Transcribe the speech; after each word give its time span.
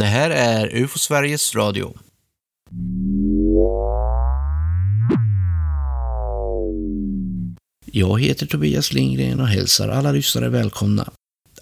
Det 0.00 0.06
här 0.06 0.30
är 0.30 0.76
UFO 0.76 0.98
Sveriges 0.98 1.54
Radio. 1.54 1.94
Jag 7.84 8.20
heter 8.20 8.46
Tobias 8.46 8.92
Lindgren 8.92 9.40
och 9.40 9.48
hälsar 9.48 9.88
alla 9.88 10.12
lyssnare 10.12 10.48
välkomna. 10.48 11.10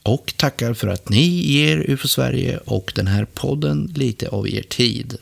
Och 0.02 0.34
tackar 0.36 0.74
för 0.74 0.88
att 0.88 1.08
ni 1.08 1.26
ger 1.26 1.90
UFO 1.90 2.08
Sverige 2.08 2.58
och 2.58 2.92
den 2.94 3.06
här 3.06 3.24
podden 3.24 3.92
lite 3.94 4.28
av 4.28 4.48
er 4.48 4.62
tid. 4.62 5.16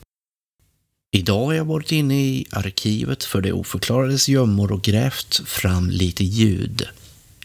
Idag 1.17 1.45
har 1.45 1.53
jag 1.55 1.65
varit 1.65 1.93
inne 1.93 2.27
i 2.27 2.47
arkivet 2.51 3.25
för 3.25 3.41
det 3.41 3.53
oförklarades 3.53 4.29
gömmor 4.29 4.73
och 4.73 4.83
grävt 4.83 5.49
fram 5.49 5.91
lite 5.91 6.25
ljud. 6.25 6.89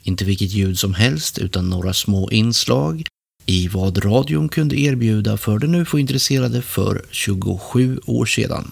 Inte 0.03 0.25
vilket 0.25 0.51
ljud 0.51 0.79
som 0.79 0.93
helst 0.93 1.37
utan 1.37 1.69
några 1.69 1.93
små 1.93 2.31
inslag 2.31 3.03
i 3.51 3.67
vad 3.67 4.05
radion 4.05 4.49
kunde 4.49 4.79
erbjuda 4.79 5.37
för 5.37 5.59
den 5.59 5.75
UFO-intresserade 5.75 6.61
för 6.61 7.05
27 7.11 7.99
år 8.05 8.25
sedan. 8.25 8.71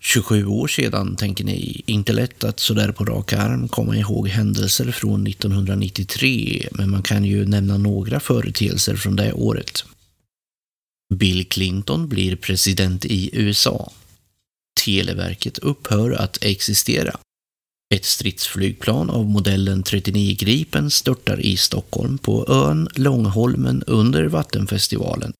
27 0.00 0.46
år 0.46 0.68
sedan, 0.68 1.16
tänker 1.16 1.44
ni, 1.44 1.82
inte 1.86 2.12
lätt 2.12 2.44
att 2.44 2.60
sådär 2.60 2.92
på 2.92 3.04
rak 3.04 3.32
arm 3.32 3.68
komma 3.68 3.96
ihåg 3.96 4.28
händelser 4.28 4.90
från 4.92 5.26
1993, 5.26 6.68
men 6.72 6.90
man 6.90 7.02
kan 7.02 7.24
ju 7.24 7.46
nämna 7.46 7.76
några 7.76 8.20
företeelser 8.20 8.96
från 8.96 9.16
det 9.16 9.32
året. 9.32 9.84
Bill 11.14 11.48
Clinton 11.48 12.08
blir 12.08 12.36
president 12.36 13.04
i 13.04 13.30
USA. 13.32 13.92
Televerket 14.84 15.58
upphör 15.58 16.10
att 16.10 16.44
existera. 16.44 17.18
Ett 17.94 18.04
stridsflygplan 18.04 19.10
av 19.10 19.26
modellen 19.26 19.82
39 19.82 20.36
Gripen 20.38 20.90
störtar 20.90 21.40
i 21.40 21.56
Stockholm 21.56 22.18
på 22.18 22.46
ön 22.48 22.88
Långholmen 22.94 23.82
under 23.86 24.24
Vattenfestivalen. 24.24 25.32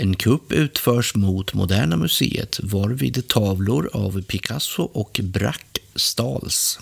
En 0.00 0.16
kupp 0.16 0.52
utförs 0.52 1.14
mot 1.14 1.54
Moderna 1.54 1.96
Museet 1.96 2.60
varvid 2.62 3.28
tavlor 3.28 3.90
av 3.92 4.22
Picasso 4.22 4.82
och 4.82 5.20
Braque 5.22 5.80
stals. 5.94 6.78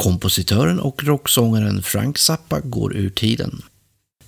Kompositören 0.00 0.80
och 0.80 1.04
rocksångaren 1.04 1.82
Frank 1.82 2.18
Zappa 2.18 2.60
går 2.60 2.96
ur 2.96 3.10
tiden. 3.10 3.62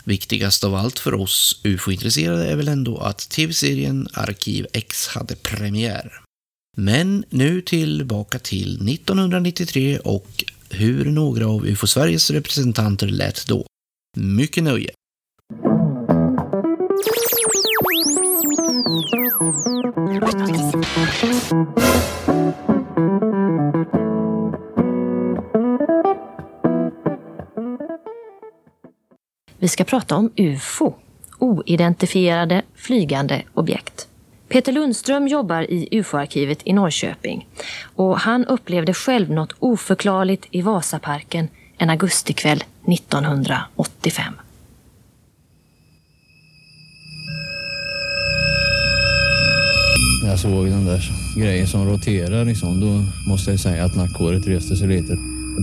Viktigast 0.04 0.64
av 0.64 0.74
allt 0.74 0.98
för 0.98 1.14
oss 1.14 1.60
ufo-intresserade 1.64 2.50
är 2.50 2.56
väl 2.56 2.68
ändå 2.68 2.98
att 2.98 3.18
tv-serien 3.18 4.08
Arkiv 4.12 4.66
X 4.72 5.06
hade 5.06 5.36
premiär. 5.36 6.20
Men 6.80 7.24
nu 7.30 7.60
tillbaka 7.60 8.38
till 8.38 8.88
1993 8.94 9.98
och 9.98 10.44
hur 10.70 11.04
några 11.04 11.46
av 11.46 11.66
UFO 11.66 11.86
Sveriges 11.86 12.30
representanter 12.30 13.06
lät 13.06 13.46
då. 13.46 13.66
Mycket 14.16 14.64
nöje! 14.64 14.90
Vi 29.58 29.68
ska 29.68 29.84
prata 29.84 30.16
om 30.16 30.32
UFO, 30.36 30.94
oidentifierade 31.38 32.62
flygande 32.74 33.42
objekt. 33.54 34.07
Peter 34.48 34.72
Lundström 34.72 35.28
jobbar 35.28 35.62
i 35.70 35.88
UFO-arkivet 35.90 36.58
i 36.64 36.72
Norrköping 36.72 37.46
och 37.96 38.18
han 38.18 38.44
upplevde 38.44 38.94
själv 38.94 39.30
något 39.30 39.52
oförklarligt 39.58 40.46
i 40.50 40.62
Vasaparken 40.62 41.48
en 41.78 41.90
augustikväll 41.90 42.64
1985. 42.86 44.34
När 50.22 50.30
jag 50.30 50.38
såg 50.38 50.66
den 50.66 50.84
där 50.84 51.00
grejen 51.38 51.66
som 51.66 51.88
roterar 51.88 52.44
liksom, 52.44 52.80
då 52.80 53.04
måste 53.30 53.50
jag 53.50 53.60
säga 53.60 53.84
att 53.84 53.96
nackhåret 53.96 54.46
reste 54.46 54.76
sig 54.76 54.88
lite. 54.88 55.16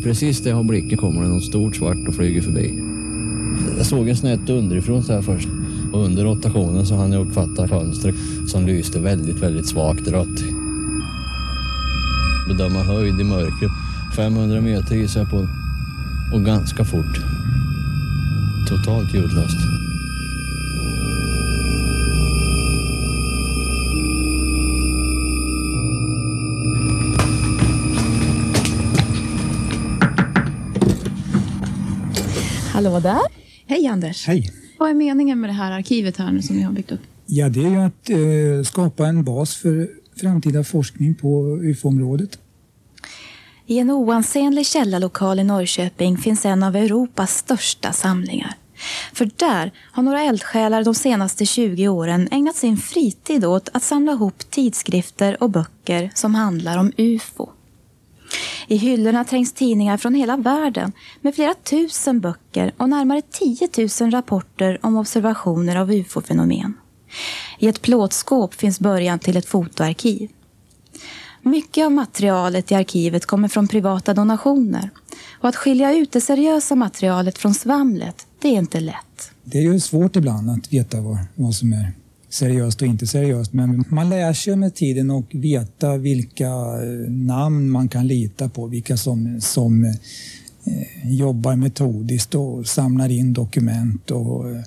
Precis 0.03 0.43
där 0.43 0.49
jag 0.49 0.57
har 0.57 0.63
blicken 0.63 0.97
kommer 0.97 1.21
det 1.21 1.27
något 1.27 1.45
stort 1.45 1.75
svart 1.75 2.07
och 2.07 2.15
flyger 2.15 2.41
förbi. 2.41 2.73
Jag 3.77 3.85
såg 3.85 4.09
en 4.09 4.17
snett 4.17 4.49
underifrån 4.49 5.03
så 5.03 5.13
här 5.13 5.21
först. 5.21 5.47
Och 5.95 6.05
under 6.05 6.23
rotationen 6.23 6.85
så 6.85 6.95
hann 6.95 7.11
jag 7.11 7.27
uppfatta 7.27 7.67
fönstret 7.67 8.15
som 8.47 8.65
lyste 8.65 8.99
väldigt, 8.99 9.35
väldigt 9.35 9.67
svagt 9.67 10.07
rött. 10.07 10.39
Bedöma 12.47 12.79
höjd 12.79 13.21
i 13.21 13.23
mörkret. 13.23 13.71
500 14.15 14.61
meter 14.61 14.95
gissar 14.95 15.19
jag 15.19 15.29
på. 15.29 15.47
Och 16.33 16.45
ganska 16.45 16.85
fort. 16.85 17.19
Totalt 18.69 19.13
ljudlöst. 19.13 19.57
Hallå 32.73 32.99
där. 32.99 33.19
Hej 33.67 33.87
Anders! 33.87 34.27
Hej! 34.27 34.64
Vad 34.77 34.89
är 34.89 34.93
meningen 34.93 35.41
med 35.41 35.49
det 35.49 35.53
här 35.53 35.71
arkivet 35.71 36.17
här 36.17 36.31
nu 36.31 36.41
som 36.41 36.55
ni 36.55 36.61
har 36.61 36.71
byggt 36.71 36.91
upp? 36.91 37.01
Ja, 37.25 37.49
det 37.49 37.59
är 37.59 37.69
ju 37.69 37.77
att 37.77 38.09
eh, 38.09 38.63
skapa 38.65 39.07
en 39.07 39.23
bas 39.23 39.55
för 39.55 39.89
framtida 40.21 40.63
forskning 40.63 41.15
på 41.15 41.59
UFO-området. 41.61 42.39
I 43.65 43.79
en 43.79 43.91
oansenlig 43.91 44.65
källarlokal 44.65 45.39
i 45.39 45.43
Norrköping 45.43 46.17
finns 46.17 46.45
en 46.45 46.63
av 46.63 46.75
Europas 46.75 47.37
största 47.37 47.91
samlingar. 47.91 48.55
För 49.13 49.29
där 49.35 49.71
har 49.91 50.03
några 50.03 50.21
eldsjälar 50.21 50.83
de 50.83 50.95
senaste 50.95 51.45
20 51.45 51.87
åren 51.87 52.27
ägnat 52.31 52.55
sin 52.55 52.77
fritid 52.77 53.45
åt 53.45 53.69
att 53.73 53.83
samla 53.83 54.11
ihop 54.11 54.49
tidskrifter 54.49 55.43
och 55.43 55.49
böcker 55.49 56.11
som 56.13 56.35
handlar 56.35 56.77
om 56.77 56.91
UFO. 56.97 57.49
I 58.67 58.75
hyllorna 58.75 59.23
trängs 59.23 59.53
tidningar 59.53 59.97
från 59.97 60.15
hela 60.15 60.37
världen 60.37 60.91
med 61.21 61.35
flera 61.35 61.53
tusen 61.53 62.19
böcker 62.19 62.73
och 62.77 62.89
närmare 62.89 63.21
10 63.21 63.69
000 64.01 64.11
rapporter 64.11 64.79
om 64.81 64.97
observationer 64.97 65.75
av 65.75 65.91
ufo-fenomen. 65.91 66.73
I 67.59 67.67
ett 67.67 67.81
plåtskåp 67.81 68.53
finns 68.53 68.79
början 68.79 69.19
till 69.19 69.37
ett 69.37 69.45
fotoarkiv. 69.45 70.29
Mycket 71.41 71.85
av 71.85 71.91
materialet 71.91 72.71
i 72.71 72.75
arkivet 72.75 73.25
kommer 73.25 73.47
från 73.47 73.67
privata 73.67 74.13
donationer 74.13 74.89
och 75.41 75.49
att 75.49 75.55
skilja 75.55 75.95
ut 75.95 76.11
det 76.11 76.21
seriösa 76.21 76.75
materialet 76.75 77.37
från 77.37 77.53
svamlet, 77.53 78.27
det 78.41 78.47
är 78.47 78.57
inte 78.57 78.79
lätt. 78.79 79.31
Det 79.43 79.57
är 79.57 79.61
ju 79.61 79.79
svårt 79.79 80.15
ibland 80.15 80.49
att 80.49 80.73
veta 80.73 81.01
vad, 81.01 81.17
vad 81.35 81.55
som 81.55 81.73
är 81.73 81.93
seriöst 82.29 82.81
och 82.81 82.87
inte 82.87 83.07
seriöst. 83.07 83.53
Men 83.53 83.85
man 83.89 84.09
lär 84.09 84.33
sig 84.33 84.55
med 84.55 84.75
tiden 84.75 85.11
och 85.11 85.25
veta 85.31 85.97
vilka 85.97 86.47
eh, 86.47 87.09
namn 87.09 87.69
man 87.69 87.87
kan 87.87 88.07
lita 88.07 88.49
på, 88.49 88.67
vilka 88.67 88.97
som, 88.97 89.41
som 89.41 89.85
eh, 89.85 89.93
jobbar 91.03 91.55
metodiskt 91.55 92.35
och 92.35 92.67
samlar 92.67 93.09
in 93.11 93.33
dokument 93.33 94.11
och 94.11 94.49
eh, 94.49 94.61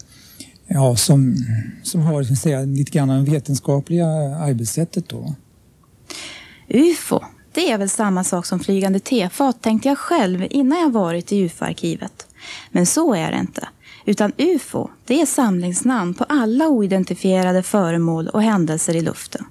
ja, 0.66 0.96
som, 0.96 1.36
som 1.82 2.00
har 2.00 2.24
säga, 2.24 2.60
lite 2.60 2.90
grann 2.90 3.10
av 3.10 3.24
det 3.24 3.30
vetenskapliga 3.30 4.06
arbetssättet. 4.36 5.08
Då. 5.08 5.34
UFO, 6.68 7.20
det 7.52 7.70
är 7.70 7.78
väl 7.78 7.88
samma 7.88 8.24
sak 8.24 8.46
som 8.46 8.60
flygande 8.60 9.00
tefat 9.00 9.62
tänkte 9.62 9.88
jag 9.88 9.98
själv 9.98 10.46
innan 10.50 10.78
jag 10.78 10.92
varit 10.92 11.32
i 11.32 11.38
UFO-arkivet. 11.38 12.26
Men 12.72 12.86
så 12.86 13.14
är 13.14 13.32
det 13.32 13.38
inte. 13.38 13.68
Utan 14.08 14.32
UFO, 14.38 14.90
det 15.06 15.20
är 15.20 15.26
samlingsnamn 15.26 16.14
på 16.14 16.24
alla 16.28 16.68
oidentifierade 16.68 17.62
föremål 17.62 18.28
och 18.28 18.42
händelser 18.42 18.96
i 18.96 19.00
luften. 19.00 19.44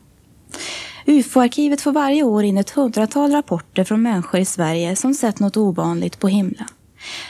UFO-arkivet 1.06 1.82
får 1.82 1.92
varje 1.92 2.24
år 2.24 2.44
in 2.44 2.58
ett 2.58 2.70
hundratal 2.70 3.32
rapporter 3.32 3.84
från 3.84 4.02
människor 4.02 4.40
i 4.40 4.46
Sverige 4.46 4.96
som 4.96 5.14
sett 5.14 5.40
något 5.40 5.58
ovanligt 5.58 6.20
på 6.20 6.28
himlen. 6.28 6.68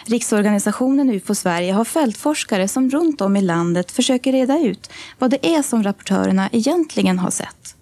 Riksorganisationen 0.05 1.09
UFO 1.09 1.35
Sverige 1.35 1.73
har 1.73 1.85
fältforskare 1.85 2.67
som 2.67 2.89
runt 2.89 3.21
om 3.21 3.35
i 3.35 3.41
landet 3.41 3.91
försöker 3.91 4.31
reda 4.31 4.59
ut 4.59 4.89
vad 5.19 5.31
det 5.31 5.55
är 5.55 5.61
som 5.61 5.83
rapportörerna 5.83 6.49
egentligen 6.51 7.19
har 7.19 7.31
sett. 7.31 7.75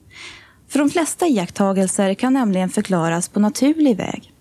För 0.68 0.80
de 0.80 0.89
flesta 0.89 1.27
iakttagelser 1.27 2.13
kan 2.13 2.33
nämligen 2.33 2.69
förklaras 2.69 3.30
på 3.30 3.39
naturlig 3.39 3.98
väg. 3.98 4.34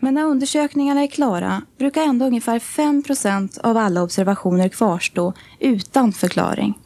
Men 0.00 0.14
när 0.14 0.24
undersökningarna 0.24 1.02
är 1.02 1.06
klara 1.06 1.62
brukar 1.78 2.02
ändå 2.02 2.26
ungefär 2.26 2.58
5% 2.58 3.60
av 3.60 3.76
alla 3.76 4.02
observationer 4.02 4.68
kvarstå 4.68 5.32
utan 5.60 6.12
förklaring. 6.12 6.78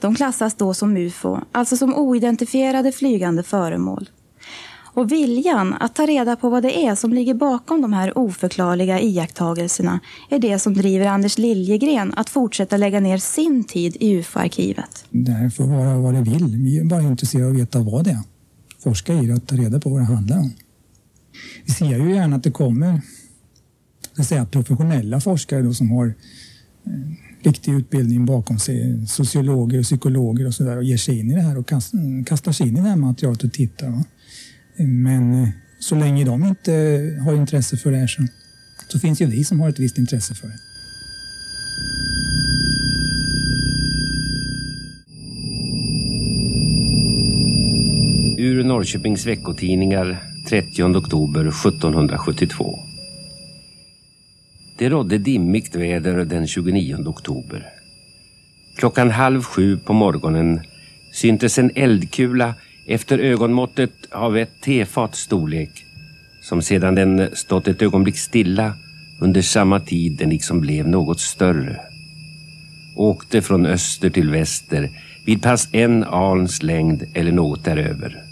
De 0.00 0.14
klassas 0.14 0.54
då 0.54 0.74
som 0.74 0.96
UFO, 0.96 1.38
alltså 1.52 1.76
som 1.76 1.94
oidentifierade 1.94 2.92
flygande 2.92 3.42
föremål. 3.42 4.08
Och 4.94 5.12
viljan 5.12 5.74
att 5.80 5.94
ta 5.94 6.06
reda 6.06 6.36
på 6.36 6.50
vad 6.50 6.62
det 6.62 6.86
är 6.86 6.94
som 6.94 7.12
ligger 7.12 7.34
bakom 7.34 7.82
de 7.82 7.92
här 7.92 8.18
oförklarliga 8.18 9.00
iakttagelserna 9.00 10.00
är 10.30 10.38
det 10.38 10.58
som 10.58 10.74
driver 10.74 11.06
Anders 11.06 11.38
Liljegren 11.38 12.14
att 12.16 12.30
fortsätta 12.30 12.76
lägga 12.76 13.00
ner 13.00 13.18
sin 13.18 13.64
tid 13.64 13.96
i 14.00 14.14
UFO-arkivet. 14.14 15.04
Det 15.10 15.32
här 15.32 15.50
får 15.50 15.64
vara 15.64 15.98
vad 15.98 16.14
det 16.14 16.20
vill. 16.20 16.56
Vi 16.56 16.78
är 16.78 16.84
bara 16.84 17.02
intresserade 17.02 17.46
av 17.46 17.52
att 17.52 17.60
veta 17.60 17.78
vad 17.78 18.04
det 18.04 18.10
är. 18.10 18.22
Forska 18.82 19.14
i 19.14 19.26
det 19.26 19.34
och 19.34 19.46
ta 19.46 19.56
reda 19.56 19.80
på 19.80 19.90
vad 19.90 20.00
det 20.00 20.04
handlar 20.04 20.38
om. 20.38 20.52
Vi 21.64 21.72
ser 21.72 21.98
ju 21.98 22.14
gärna 22.14 22.36
att 22.36 22.42
det 22.42 22.50
kommer 22.50 23.00
att 24.18 24.26
säga, 24.26 24.46
professionella 24.46 25.20
forskare 25.20 25.62
då, 25.62 25.74
som 25.74 25.90
har 25.90 26.06
eh, 26.86 26.92
riktig 27.42 27.72
utbildning 27.72 28.26
bakom 28.26 28.58
sig, 28.58 29.06
sociologer 29.06 29.78
och 29.78 29.84
psykologer 29.84 30.46
och 30.46 30.54
sådär 30.54 30.76
och 30.76 30.84
ger 30.84 30.96
sig 30.96 31.18
in 31.18 31.30
i 31.30 31.34
det 31.34 31.40
här 31.40 31.58
och 31.58 31.68
kastar 32.26 32.52
sig 32.52 32.68
in 32.68 32.76
i 32.76 32.80
det 32.80 32.88
här 32.88 32.96
materialet 32.96 33.44
och 33.44 33.52
tittar. 33.52 33.90
Va? 33.90 34.04
Men 34.78 35.42
eh, 35.42 35.48
så 35.78 35.94
länge 35.94 36.24
de 36.24 36.44
inte 36.44 36.72
har 37.24 37.34
intresse 37.34 37.76
för 37.76 37.90
det 37.90 37.98
här 37.98 38.06
så, 38.06 38.26
så 38.88 38.98
finns 38.98 39.20
ju 39.20 39.26
vi 39.26 39.44
som 39.44 39.60
har 39.60 39.68
ett 39.68 39.78
visst 39.78 39.98
intresse 39.98 40.34
för 40.34 40.48
det. 40.48 40.58
Ur 48.42 48.64
Norrköpings 48.64 49.26
veckotidningar 49.26 50.33
30 50.54 50.82
oktober 50.96 51.40
1772. 51.40 52.78
Det 54.78 54.88
rådde 54.88 55.18
dimmigt 55.18 55.74
väder 55.74 56.24
den 56.24 56.46
29 56.46 56.96
oktober. 57.06 57.66
Klockan 58.76 59.10
halv 59.10 59.42
sju 59.42 59.78
på 59.78 59.92
morgonen 59.92 60.60
syntes 61.12 61.58
en 61.58 61.70
eldkula 61.74 62.54
efter 62.86 63.18
ögonmåttet 63.18 63.92
av 64.12 64.36
ett 64.36 64.60
tefats 64.60 65.20
storlek 65.20 65.70
som 66.42 66.62
sedan 66.62 66.94
den 66.94 67.36
stått 67.36 67.68
ett 67.68 67.82
ögonblick 67.82 68.18
stilla 68.18 68.74
under 69.20 69.42
samma 69.42 69.80
tid 69.80 70.12
den 70.18 70.30
liksom 70.30 70.60
blev 70.60 70.88
något 70.88 71.20
större. 71.20 71.80
Åkte 72.96 73.42
från 73.42 73.66
öster 73.66 74.10
till 74.10 74.30
väster 74.30 74.90
vid 75.26 75.42
pass 75.42 75.68
en 75.72 76.04
alns 76.04 76.62
längd 76.62 77.04
eller 77.14 77.32
något 77.32 77.64
däröver. 77.64 78.23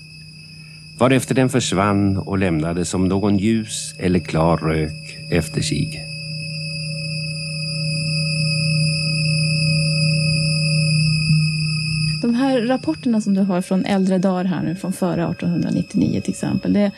Varefter 1.02 1.34
den 1.34 1.49
försvann 1.49 2.16
och 2.16 2.38
lämnade 2.38 2.84
som 2.84 3.08
någon 3.08 3.38
ljus 3.38 3.94
eller 3.99 4.19
klar 4.19 4.56
rök 4.56 5.19
efter 5.31 5.60
sig. 5.60 6.04
De 12.22 12.34
här 12.34 12.60
rapporterna 12.60 13.20
som 13.20 13.34
du 13.34 13.40
har 13.40 13.62
från 13.62 13.84
äldre 13.84 14.19
dagar 14.19 14.44
här 14.44 14.62
nu, 14.62 14.75
från 14.75 14.93
före 14.93 15.31
1899 15.31 16.20
till 16.20 16.31
exempel. 16.31 16.72
Det, 16.72 16.90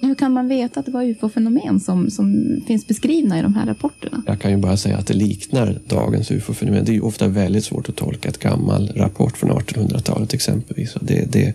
hur 0.00 0.14
kan 0.14 0.32
man 0.32 0.48
veta 0.48 0.80
att 0.80 0.86
det 0.86 0.92
var 0.92 1.02
ufo-fenomen 1.02 1.80
som, 1.80 2.10
som 2.10 2.46
finns 2.66 2.86
beskrivna 2.86 3.38
i 3.38 3.42
de 3.42 3.54
här 3.54 3.66
rapporterna? 3.66 4.22
Jag 4.26 4.40
kan 4.40 4.50
ju 4.50 4.56
bara 4.56 4.76
säga 4.76 4.98
att 4.98 5.06
det 5.06 5.14
liknar 5.14 5.78
dagens 5.86 6.30
ufo-fenomen. 6.30 6.84
Det 6.84 6.92
är 6.92 6.94
ju 6.94 7.00
ofta 7.00 7.28
väldigt 7.28 7.64
svårt 7.64 7.88
att 7.88 7.96
tolka 7.96 8.28
ett 8.28 8.38
gammal 8.38 8.92
rapport 8.96 9.36
från 9.36 9.50
1800-talet 9.50 10.34
exempelvis. 10.34 10.94
Det, 11.00 11.32
det 11.32 11.54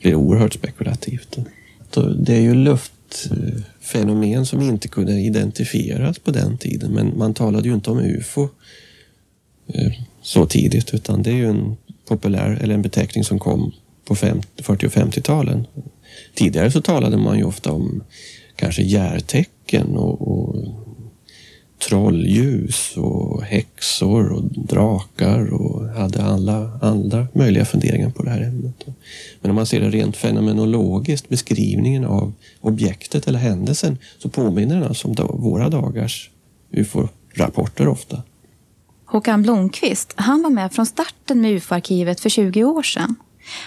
blir 0.00 0.14
oerhört 0.14 0.54
spekulativt. 0.54 1.38
Det 2.18 2.36
är 2.36 2.40
ju 2.40 2.54
luftfenomen 2.54 4.46
som 4.46 4.62
inte 4.62 4.88
kunde 4.88 5.12
identifieras 5.12 6.18
på 6.18 6.30
den 6.30 6.58
tiden, 6.58 6.92
men 6.92 7.18
man 7.18 7.34
talade 7.34 7.68
ju 7.68 7.74
inte 7.74 7.90
om 7.90 7.98
ufo 7.98 8.48
eh, 9.66 9.92
så 10.22 10.46
tidigt, 10.46 10.94
utan 10.94 11.22
det 11.22 11.30
är 11.30 11.34
ju 11.34 11.48
en 11.48 11.76
populär, 12.08 12.58
eller 12.62 12.74
en 12.74 12.82
beteckning 12.82 13.24
som 13.24 13.38
kom 13.38 13.72
på 14.04 14.14
50, 14.14 14.62
40 14.62 14.86
och 14.86 14.92
50-talen. 14.92 15.66
Tidigare 16.34 16.70
så 16.70 16.80
talade 16.80 17.16
man 17.16 17.38
ju 17.38 17.44
ofta 17.44 17.72
om 17.72 18.02
kanske 18.56 18.82
järtecken 18.82 19.96
och, 19.96 20.28
och 20.28 20.56
trollljus 21.80 22.96
och 22.96 23.42
häxor 23.42 24.32
och 24.32 24.42
drakar 24.42 25.52
och 25.52 25.88
hade 25.88 26.24
alla 26.24 26.78
andra 26.82 27.26
möjliga 27.34 27.64
funderingar 27.64 28.10
på 28.10 28.22
det 28.22 28.30
här 28.30 28.40
ämnet. 28.40 28.84
Men 29.40 29.50
om 29.50 29.56
man 29.56 29.66
ser 29.66 29.80
det 29.80 29.90
rent 29.90 30.16
fenomenologiskt, 30.16 31.28
beskrivningen 31.28 32.04
av 32.04 32.32
objektet 32.60 33.28
eller 33.28 33.38
händelsen, 33.38 33.98
så 34.18 34.28
påminner 34.28 34.74
den 34.74 34.84
alltså 34.84 35.08
om 35.08 35.14
våra 35.42 35.68
dagars 35.68 36.30
ufo-rapporter 36.70 37.88
ofta. 37.88 38.22
Håkan 39.04 39.42
Blomqvist, 39.42 40.12
han 40.16 40.42
var 40.42 40.50
med 40.50 40.72
från 40.72 40.86
starten 40.86 41.40
med 41.40 41.52
UFO-arkivet 41.52 42.20
för 42.20 42.28
20 42.28 42.64
år 42.64 42.82
sedan. 42.82 43.14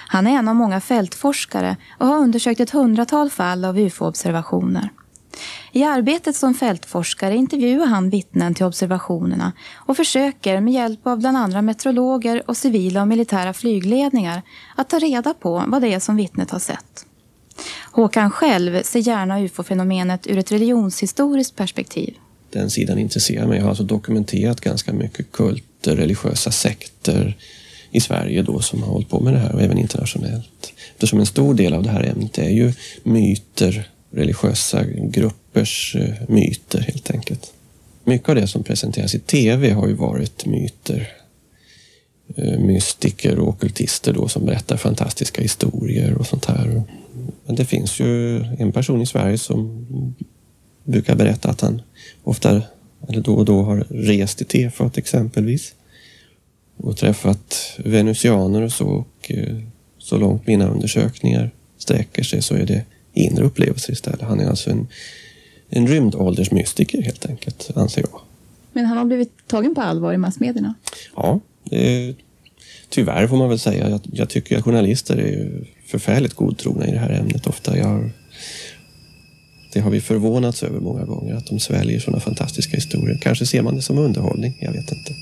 Han 0.08 0.28
är 0.28 0.32
en 0.32 0.48
av 0.48 0.56
många 0.56 0.82
fältforskare 0.82 1.78
och 2.00 2.08
har 2.08 2.18
undersökt 2.18 2.60
ett 2.60 2.70
hundratal 2.70 3.30
fall 3.30 3.66
av 3.66 3.80
UFO-observationer. 3.80 4.90
I 5.76 5.84
arbetet 5.84 6.36
som 6.36 6.54
fältforskare 6.54 7.36
intervjuar 7.36 7.86
han 7.86 8.10
vittnen 8.10 8.56
till 8.56 8.66
observationerna 8.66 9.52
och 9.74 9.98
försöker 9.98 10.62
med 10.62 10.74
hjälp 10.74 11.08
av 11.08 11.20
bland 11.20 11.38
andra 11.38 11.62
meteorologer 11.62 12.44
och 12.46 12.58
civila 12.58 13.02
och 13.02 13.08
militära 13.08 13.54
flygledningar 13.54 14.42
att 14.76 14.90
ta 14.90 15.00
reda 15.00 15.34
på 15.34 15.64
vad 15.68 15.82
det 15.82 15.94
är 15.94 16.00
som 16.00 16.16
vittnet 16.16 16.52
har 16.52 16.60
sett. 16.60 17.06
Håkan 17.92 18.32
själv 18.32 18.84
ser 18.84 19.00
gärna 19.00 19.40
ufo-fenomenet 19.40 20.28
ur 20.28 20.38
ett 20.38 20.52
religionshistoriskt 20.52 21.56
perspektiv. 21.56 22.16
Den 22.50 22.70
sidan 22.70 23.00
intresserar 23.00 23.48
mig. 23.48 23.58
Jag 23.58 23.64
har 23.64 23.70
alltså 23.70 23.84
dokumenterat 23.84 24.62
ganska 24.62 24.94
mycket 24.94 25.32
kulter, 25.32 25.96
religiösa 25.96 26.52
sekter 26.52 27.38
i 27.92 28.02
Sverige 28.02 28.42
då 28.42 28.60
som 28.60 28.84
har 28.84 28.90
hållit 28.90 29.10
på 29.10 29.20
med 29.20 29.34
det 29.34 29.40
här 29.40 29.56
och 29.56 29.62
även 29.62 29.78
internationellt. 29.78 30.74
Eftersom 30.94 31.20
en 31.20 31.26
stor 31.26 31.54
del 31.54 31.74
av 31.74 31.84
det 31.84 31.90
här 31.90 32.04
ämnet 32.04 32.38
är 32.38 32.50
ju 32.50 32.74
myter, 33.04 33.90
religiösa 34.14 34.84
gruppers 34.86 35.96
eh, 35.96 36.14
myter 36.28 36.80
helt 36.80 37.12
enkelt. 37.12 37.54
Mycket 38.04 38.30
av 38.30 38.36
det 38.36 38.48
som 38.48 38.64
presenteras 38.64 39.16
i 39.16 39.20
tv 39.20 39.70
har 39.70 39.88
ju 39.88 39.94
varit 39.94 40.46
myter. 40.46 41.10
Eh, 42.36 42.60
mystiker 42.60 43.40
och 43.40 43.48
okultister 43.48 44.14
då 44.14 44.28
som 44.28 44.46
berättar 44.46 44.78
fantastiska 44.78 45.42
historier 45.42 46.14
och 46.14 46.28
sånt 46.28 46.46
här. 46.46 46.84
Men 47.46 47.56
det 47.56 47.66
finns 47.66 48.00
ju 48.00 48.38
en 48.44 48.72
person 48.72 49.02
i 49.02 49.06
Sverige 49.06 49.38
som 49.38 49.86
brukar 50.84 51.16
berätta 51.16 51.50
att 51.50 51.62
han 51.62 51.82
ofta, 52.24 52.62
eller 53.08 53.22
då 53.22 53.34
och 53.34 53.46
då, 53.46 53.62
har 53.62 53.86
rest 53.90 54.42
i 54.42 54.46
tefat 54.46 54.98
exempelvis 54.98 55.76
och 56.78 56.98
träffat 56.98 57.74
venusianer 57.78 58.62
och 58.62 58.72
så. 58.72 58.88
Och 58.88 59.32
eh, 59.32 59.58
så 59.98 60.18
långt 60.18 60.48
mina 60.48 60.68
undersökningar 60.68 61.52
sträcker 61.78 62.24
sig 62.24 62.42
så 62.42 62.56
är 62.56 62.66
det 62.66 62.86
inre 63.14 63.44
upplevelser 63.44 63.94
istället. 63.94 64.22
Han 64.22 64.40
är 64.40 64.50
alltså 64.50 64.70
en, 64.70 64.88
en 65.70 65.88
rymdåldersmystiker 65.88 67.02
helt 67.02 67.26
enkelt, 67.26 67.72
anser 67.76 68.02
jag. 68.02 68.22
Men 68.74 68.86
han 68.86 68.98
har 68.98 69.06
blivit 69.06 69.48
tagen 69.48 69.76
på 69.76 69.82
allvar 69.82 70.14
i 70.14 70.18
massmedierna? 70.18 70.74
Ja, 71.16 71.40
det, 71.64 72.16
tyvärr 72.90 73.28
får 73.28 73.38
man 73.38 73.50
väl 73.50 73.60
säga. 73.60 73.90
Jag, 73.90 74.02
jag 74.14 74.30
tycker 74.30 74.58
att 74.58 74.64
journalister 74.64 75.18
är 75.18 75.68
förfärligt 75.88 76.34
godtrogna 76.34 76.88
i 76.88 76.92
det 76.92 77.00
här 77.00 77.10
ämnet 77.10 77.48
ofta. 77.48 77.78
Jag 77.78 78.10
det 79.74 79.80
har 79.80 79.92
vi 79.92 80.02
förvånats 80.02 80.64
över 80.64 80.80
många 80.80 81.06
gånger, 81.06 81.36
att 81.36 81.48
de 81.48 81.60
sväljer 81.60 82.00
sådana 82.00 82.20
fantastiska 82.20 82.76
historier. 82.76 83.18
Kanske 83.22 83.46
ser 83.46 83.62
man 83.62 83.76
det 83.76 83.82
som 83.82 83.98
underhållning, 83.98 84.58
jag 84.62 84.72
vet 84.72 84.92
inte. 84.92 85.14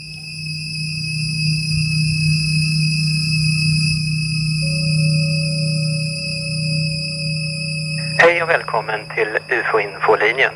Hej 8.31 8.43
och 8.43 8.49
välkommen 8.49 9.01
till 9.15 9.31
UFO-infolinjen. 9.49 10.53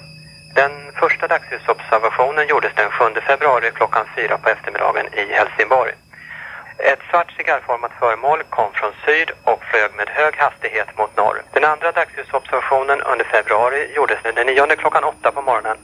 Den 0.55 0.71
första 1.01 1.27
dagsljusobservationen 1.27 2.47
gjordes 2.47 2.73
den 2.75 2.89
7 2.91 3.03
februari 3.27 3.71
klockan 3.71 4.05
4 4.15 4.37
på 4.37 4.49
eftermiddagen 4.49 5.05
i 5.13 5.23
Helsingborg. 5.33 5.91
Ett 6.77 6.99
svart 7.09 7.31
cigarrformat 7.37 7.91
föremål 7.99 8.43
kom 8.49 8.71
från 8.73 8.91
syd 9.05 9.31
och 9.43 9.63
flög 9.63 9.91
med 9.97 10.09
hög 10.09 10.35
hastighet 10.37 10.97
mot 10.97 11.17
norr. 11.17 11.41
Den 11.53 11.63
andra 11.63 11.91
dagsljusobservationen 11.91 13.01
under 13.01 13.25
februari 13.25 13.93
gjordes 13.95 14.19
den 14.23 14.45
9 14.47 14.75
klockan 14.75 15.03
8 15.03 15.31
på 15.31 15.41
morgonen. 15.41 15.77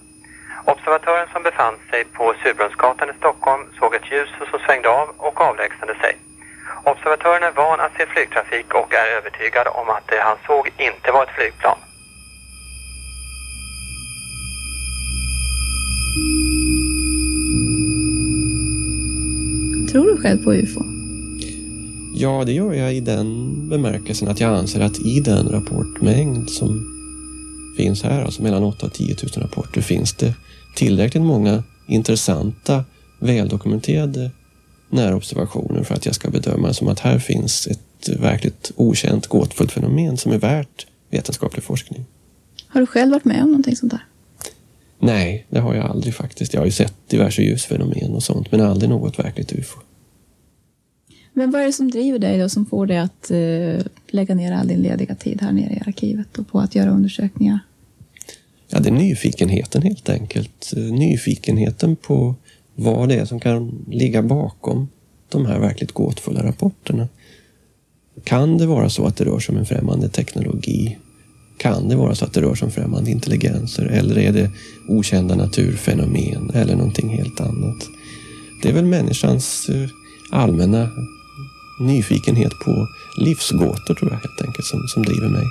Observatören 0.65 1.27
som 1.33 1.43
befann 1.43 1.75
sig 1.89 2.05
på 2.05 2.33
Surbrunnsgatan 2.43 3.09
i 3.09 3.13
Stockholm 3.13 3.63
såg 3.79 3.95
ett 3.95 4.11
ljus 4.11 4.29
som 4.49 4.59
svängde 4.59 4.89
av 4.89 5.07
och 5.17 5.41
avlägsnade 5.41 5.95
sig. 5.95 6.13
Observatören 6.83 7.43
är 7.43 7.51
van 7.51 7.79
att 7.79 7.91
se 7.97 8.05
flygtrafik 8.05 8.73
och 8.73 8.93
är 8.93 9.17
övertygad 9.17 9.67
om 9.67 9.89
att 9.89 10.07
det 10.07 10.19
han 10.19 10.37
såg 10.47 10.69
inte 10.77 11.11
var 11.11 11.23
ett 11.23 11.29
flygplan. 11.29 11.77
Tror 19.91 20.05
du 20.05 20.21
själv 20.21 20.43
på 20.43 20.53
UFO? 20.53 20.83
Ja, 22.13 22.43
det 22.45 22.51
gör 22.51 22.73
jag 22.73 22.93
i 22.93 22.99
den 22.99 23.69
bemärkelsen 23.69 24.27
att 24.27 24.39
jag 24.39 24.53
anser 24.53 24.81
att 24.81 24.99
i 24.99 25.19
den 25.19 25.49
rapportmängd 25.49 26.49
som 26.49 26.87
finns 27.77 28.03
här, 28.03 28.23
alltså 28.23 28.43
mellan 28.43 28.63
8 28.63 28.85
och 28.85 28.93
10 28.93 29.15
000 29.37 29.43
rapporter, 29.43 29.81
finns 29.81 30.13
det 30.13 30.33
tillräckligt 30.75 31.23
många 31.23 31.63
intressanta, 31.87 32.83
väldokumenterade 33.19 34.31
närobservationer 34.91 35.83
för 35.83 35.95
att 35.95 36.05
jag 36.05 36.15
ska 36.15 36.29
bedöma 36.29 36.73
som 36.73 36.87
att 36.87 36.99
här 36.99 37.19
finns 37.19 37.67
ett 37.67 38.09
verkligt 38.19 38.71
okänt, 38.75 39.27
gåtfullt 39.27 39.71
fenomen 39.71 40.17
som 40.17 40.31
är 40.31 40.37
värt 40.37 40.87
vetenskaplig 41.09 41.63
forskning. 41.63 42.05
Har 42.67 42.81
du 42.81 42.87
själv 42.87 43.11
varit 43.11 43.25
med 43.25 43.43
om 43.43 43.49
någonting 43.49 43.75
sånt 43.75 43.91
där? 43.91 44.05
Nej, 44.99 45.45
det 45.49 45.59
har 45.59 45.75
jag 45.75 45.85
aldrig 45.85 46.15
faktiskt. 46.15 46.53
Jag 46.53 46.61
har 46.61 46.65
ju 46.65 46.71
sett 46.71 46.93
diverse 47.07 47.41
ljusfenomen 47.41 48.11
och 48.11 48.23
sånt, 48.23 48.51
men 48.51 48.61
aldrig 48.61 48.89
något 48.89 49.19
verkligt 49.19 49.53
ufo. 49.53 49.79
Men 51.33 51.51
vad 51.51 51.61
är 51.61 51.65
det 51.65 51.73
som 51.73 51.91
driver 51.91 52.19
dig 52.19 52.39
då, 52.39 52.49
som 52.49 52.65
får 52.65 52.85
dig 52.85 52.97
att 52.97 53.31
uh, 53.31 53.79
lägga 54.07 54.35
ner 54.35 54.51
all 54.51 54.67
din 54.67 54.81
lediga 54.81 55.15
tid 55.15 55.41
här 55.41 55.51
nere 55.51 55.73
i 55.73 55.81
arkivet 55.87 56.37
och 56.37 56.47
på 56.47 56.59
att 56.59 56.75
göra 56.75 56.89
undersökningar? 56.89 57.59
Ja, 58.67 58.79
det 58.79 58.89
är 58.89 58.93
nyfikenheten 58.93 59.81
helt 59.81 60.09
enkelt. 60.09 60.73
Nyfikenheten 60.75 61.95
på 61.95 62.35
vad 62.75 63.09
det 63.09 63.15
är 63.15 63.25
som 63.25 63.39
kan 63.39 63.85
ligga 63.87 64.21
bakom 64.21 64.87
de 65.29 65.45
här 65.45 65.59
verkligt 65.59 65.91
gåtfulla 65.91 66.43
rapporterna. 66.43 67.07
Kan 68.23 68.57
det 68.57 68.65
vara 68.65 68.89
så 68.89 69.05
att 69.05 69.17
det 69.17 69.25
rör 69.25 69.39
sig 69.39 69.53
om 69.53 69.59
en 69.59 69.65
främmande 69.65 70.09
teknologi? 70.09 70.97
Kan 71.57 71.89
det 71.89 71.95
vara 71.95 72.15
så 72.15 72.25
att 72.25 72.33
det 72.33 72.41
rör 72.41 72.55
sig 72.55 72.65
om 72.65 72.71
främmande 72.71 73.11
intelligenser? 73.11 73.85
Eller 73.85 74.17
är 74.17 74.31
det 74.31 74.51
okända 74.89 75.35
naturfenomen 75.35 76.51
eller 76.53 76.75
någonting 76.75 77.09
helt 77.09 77.41
annat? 77.41 77.87
Det 78.61 78.69
är 78.69 78.73
väl 78.73 78.85
människans 78.85 79.69
eh, 79.69 79.89
allmänna 80.31 80.89
nyfikenhet 81.81 82.51
på 82.65 82.87
livsgåtor 83.17 83.93
tror 83.93 84.11
jag 84.11 84.19
helt 84.19 84.41
enkelt 84.41 84.65
som, 84.65 84.87
som 84.87 85.03
driver 85.03 85.29
mig. 85.29 85.45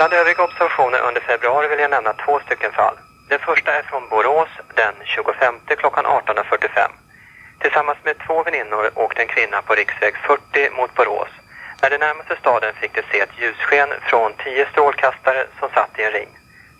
Bland 0.00 0.12
övriga 0.12 0.44
observationer 0.44 1.00
under 1.00 1.20
februari 1.20 1.68
vill 1.68 1.78
jag 1.78 1.90
nämna 1.90 2.12
två 2.12 2.40
stycken 2.40 2.72
fall. 2.72 2.96
Den 3.28 3.38
första 3.38 3.70
är 3.78 3.82
från 3.82 4.08
Borås 4.08 4.48
den 4.74 4.94
25 5.04 5.54
klockan 5.66 6.06
18.45. 6.06 6.90
Tillsammans 7.58 7.98
med 8.04 8.16
två 8.26 8.42
väninnor 8.42 8.90
åkte 8.94 9.22
en 9.22 9.28
kvinna 9.28 9.62
på 9.62 9.74
riksväg 9.74 10.14
40 10.16 10.70
mot 10.70 10.94
Borås. 10.94 11.28
När 11.82 11.90
de 11.90 11.98
närmade 11.98 12.28
sig 12.28 12.36
staden 12.40 12.74
fick 12.74 12.94
de 12.94 13.02
se 13.02 13.20
ett 13.20 13.38
ljussken 13.38 13.88
från 14.08 14.32
tio 14.44 14.66
strålkastare 14.70 15.46
som 15.58 15.68
satt 15.70 15.98
i 15.98 16.02
en 16.02 16.12
ring. 16.12 16.28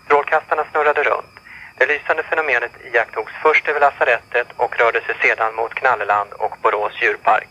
Strålkastarna 0.04 0.64
snurrade 0.70 1.02
runt. 1.02 1.34
Det 1.78 1.86
lysande 1.86 2.22
fenomenet 2.22 2.72
iakttogs 2.92 3.32
först 3.42 3.68
över 3.68 3.80
lasarettet 3.80 4.48
och 4.56 4.78
rörde 4.78 5.00
sig 5.00 5.14
sedan 5.22 5.54
mot 5.54 5.74
Knalleland 5.74 6.32
och 6.32 6.56
Borås 6.62 7.02
djurpark. 7.02 7.48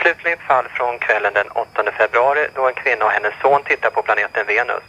Slutligen 0.00 0.38
fall 0.38 0.68
från 0.68 0.98
kvällen 0.98 1.34
den 1.34 1.50
8 1.50 1.92
februari 1.98 2.48
då 2.54 2.68
en 2.68 2.74
kvinna 2.74 3.04
och 3.04 3.10
hennes 3.10 3.34
son 3.42 3.62
tittar 3.62 3.90
på 3.90 4.02
planeten 4.02 4.46
Venus. 4.46 4.84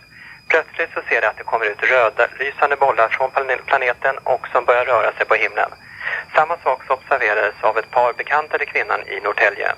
Plötsligt 0.50 0.89
så 0.94 1.01
ser 1.10 1.22
de 1.22 1.27
att 1.27 1.38
det 1.38 1.44
kommer 1.44 1.65
ut 1.65 1.84
röda 1.84 2.27
lysande 2.39 2.75
bollar 2.75 3.10
från 3.10 3.29
planeten 3.65 4.15
och 4.24 4.48
som 4.51 4.65
börjar 4.65 4.86
röra 4.86 5.12
sig 5.12 5.25
på 5.25 5.36
himlen. 5.36 5.72
Samma 6.36 6.58
sak 6.58 6.79
så 6.88 6.94
observerades 6.94 7.56
av 7.62 7.77
ett 7.77 7.91
par 7.91 8.13
bekantade 8.13 8.65
kvinnan 8.65 9.01
i 9.08 9.20
Norrtälje. 9.24 9.70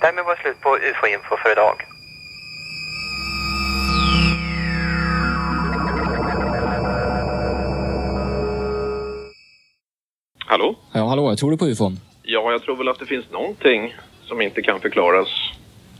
Därmed 0.00 0.24
var 0.24 0.34
det 0.36 0.42
slut 0.42 0.60
på 0.60 0.76
UFO-info 0.76 1.36
för 1.36 1.52
idag. 1.52 1.76
Hallå? 10.46 10.74
Ja, 10.92 11.06
hallå, 11.06 11.36
tror 11.36 11.50
du 11.50 11.58
på 11.58 11.66
ufon? 11.66 12.00
Ja, 12.22 12.52
jag 12.52 12.62
tror 12.62 12.76
väl 12.76 12.88
att 12.88 12.98
det 12.98 13.06
finns 13.06 13.30
någonting 13.30 13.94
som 14.22 14.40
inte 14.40 14.62
kan 14.62 14.80
förklaras. 14.80 15.28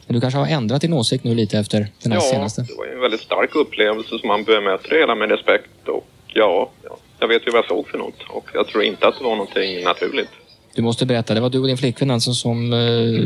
Men 0.08 0.14
du 0.14 0.20
kanske 0.20 0.38
har 0.38 0.46
ändrat 0.46 0.80
din 0.80 0.92
åsikt 0.92 1.24
nu 1.24 1.34
lite 1.34 1.58
efter 1.58 1.86
den 2.02 2.12
här 2.12 2.18
ja, 2.18 2.22
senaste? 2.22 2.62
det 2.62 2.74
var 2.78 2.86
ju 2.86 2.92
en 2.92 3.00
väldigt 3.00 3.20
stark 3.20 3.54
upplevelse 3.54 4.18
som 4.18 4.28
man 4.28 4.44
bemöter 4.44 4.98
hela 4.98 5.14
med 5.14 5.30
respekt 5.30 5.88
och 5.88 6.06
ja, 6.26 6.70
ja, 6.84 6.96
jag 7.18 7.28
vet 7.28 7.46
ju 7.46 7.50
vad 7.50 7.58
jag 7.58 7.68
såg 7.68 7.88
för 7.88 7.98
något 7.98 8.22
och 8.28 8.48
jag 8.54 8.66
tror 8.66 8.84
inte 8.84 9.08
att 9.08 9.18
det 9.18 9.24
var 9.24 9.36
någonting 9.36 9.84
naturligt. 9.84 10.28
Du 10.74 10.82
måste 10.82 11.06
berätta, 11.06 11.34
det 11.34 11.40
var 11.40 11.50
du 11.50 11.58
och 11.58 11.66
din 11.66 11.76
flickvän 11.76 12.10
alltså 12.10 12.32
som, 12.32 12.72
eh, 12.72 12.78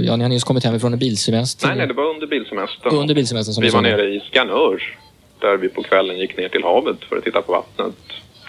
ja 0.07 0.17
ni 0.17 0.23
har 0.23 0.29
nyss 0.29 0.45
kommit 0.45 0.65
hem 0.65 0.81
från 0.81 0.93
en 0.93 0.99
bilsemester? 0.99 1.67
Nej, 1.69 1.77
nej, 1.77 1.87
det 1.87 1.95
var 1.95 2.05
under 2.05 2.27
bilsemestern. 2.27 2.95
Under 2.95 3.15
bilsemestern 3.15 3.55
som 3.55 3.63
Vi 3.63 3.71
var 3.71 3.83
nere 3.83 4.15
i 4.15 4.21
Skanör 4.21 4.99
där 5.41 5.57
vi 5.57 5.69
på 5.69 5.83
kvällen 5.83 6.19
gick 6.19 6.37
ner 6.37 6.49
till 6.49 6.63
havet 6.63 6.97
för 7.09 7.17
att 7.17 7.25
titta 7.25 7.43
på 7.43 7.53
vattnet. 7.53 7.95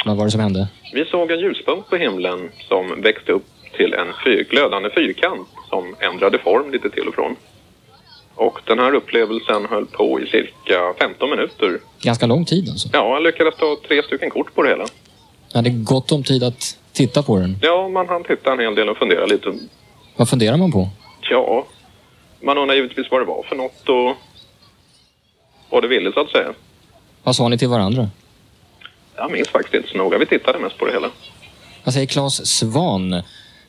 Vad 0.05 0.17
var 0.17 0.25
det 0.25 0.31
som 0.31 0.41
hände? 0.41 0.67
Vi 0.93 1.05
såg 1.05 1.31
en 1.31 1.39
ljuspunkt 1.39 1.89
på 1.89 1.95
himlen 1.95 2.49
som 2.67 3.01
växte 3.01 3.31
upp 3.31 3.45
till 3.77 3.93
en 3.93 4.07
fyr, 4.25 4.47
glödande 4.49 4.89
fyrkant 4.89 5.47
som 5.69 5.95
ändrade 5.99 6.37
form 6.37 6.71
lite 6.71 6.89
till 6.89 7.07
och 7.07 7.15
från. 7.15 7.35
Och 8.35 8.59
den 8.65 8.79
här 8.79 8.93
upplevelsen 8.93 9.65
höll 9.69 9.85
på 9.85 10.21
i 10.21 10.27
cirka 10.27 10.93
15 10.99 11.29
minuter. 11.29 11.79
Ganska 12.01 12.25
lång 12.25 12.45
tid 12.45 12.69
alltså? 12.69 12.89
Ja, 12.93 13.13
jag 13.13 13.23
lyckades 13.23 13.55
ta 13.55 13.77
tre 13.87 14.03
stycken 14.03 14.29
kort 14.29 14.55
på 14.55 14.63
det 14.63 14.69
hela. 14.69 14.85
Jag 15.51 15.57
hade 15.57 15.69
gott 15.69 16.11
om 16.11 16.23
tid 16.23 16.43
att 16.43 16.77
titta 16.93 17.23
på 17.23 17.37
den. 17.39 17.57
Ja, 17.61 17.89
man 17.89 18.07
hann 18.07 18.23
titta 18.23 18.53
en 18.53 18.59
hel 18.59 18.75
del 18.75 18.89
och 18.89 18.97
fundera 18.97 19.25
lite. 19.25 19.53
Vad 20.15 20.29
funderar 20.29 20.57
man 20.57 20.71
på? 20.71 20.89
Ja, 21.29 21.65
man 22.41 22.57
undrar 22.57 22.75
givetvis 22.75 23.07
vad 23.11 23.21
det 23.21 23.25
var 23.25 23.43
för 23.49 23.55
något 23.55 23.89
och 23.89 24.15
vad 25.69 25.83
det 25.83 25.87
ville 25.87 26.11
så 26.11 26.19
att 26.19 26.29
säga. 26.29 26.53
Vad 27.23 27.35
sa 27.35 27.47
ni 27.47 27.57
till 27.57 27.67
varandra? 27.67 28.09
Jag 29.15 29.31
minns 29.31 29.47
faktiskt 29.49 29.73
inte 29.73 29.89
så 29.89 29.97
noga. 29.97 30.17
Vi 30.17 30.25
tittade 30.25 30.59
mest 30.59 30.77
på 30.77 30.85
det 30.85 30.91
hela. 30.91 31.09
Vad 31.83 31.93
säger 31.93 32.07
Claes 32.07 32.47
Svan 32.47 33.21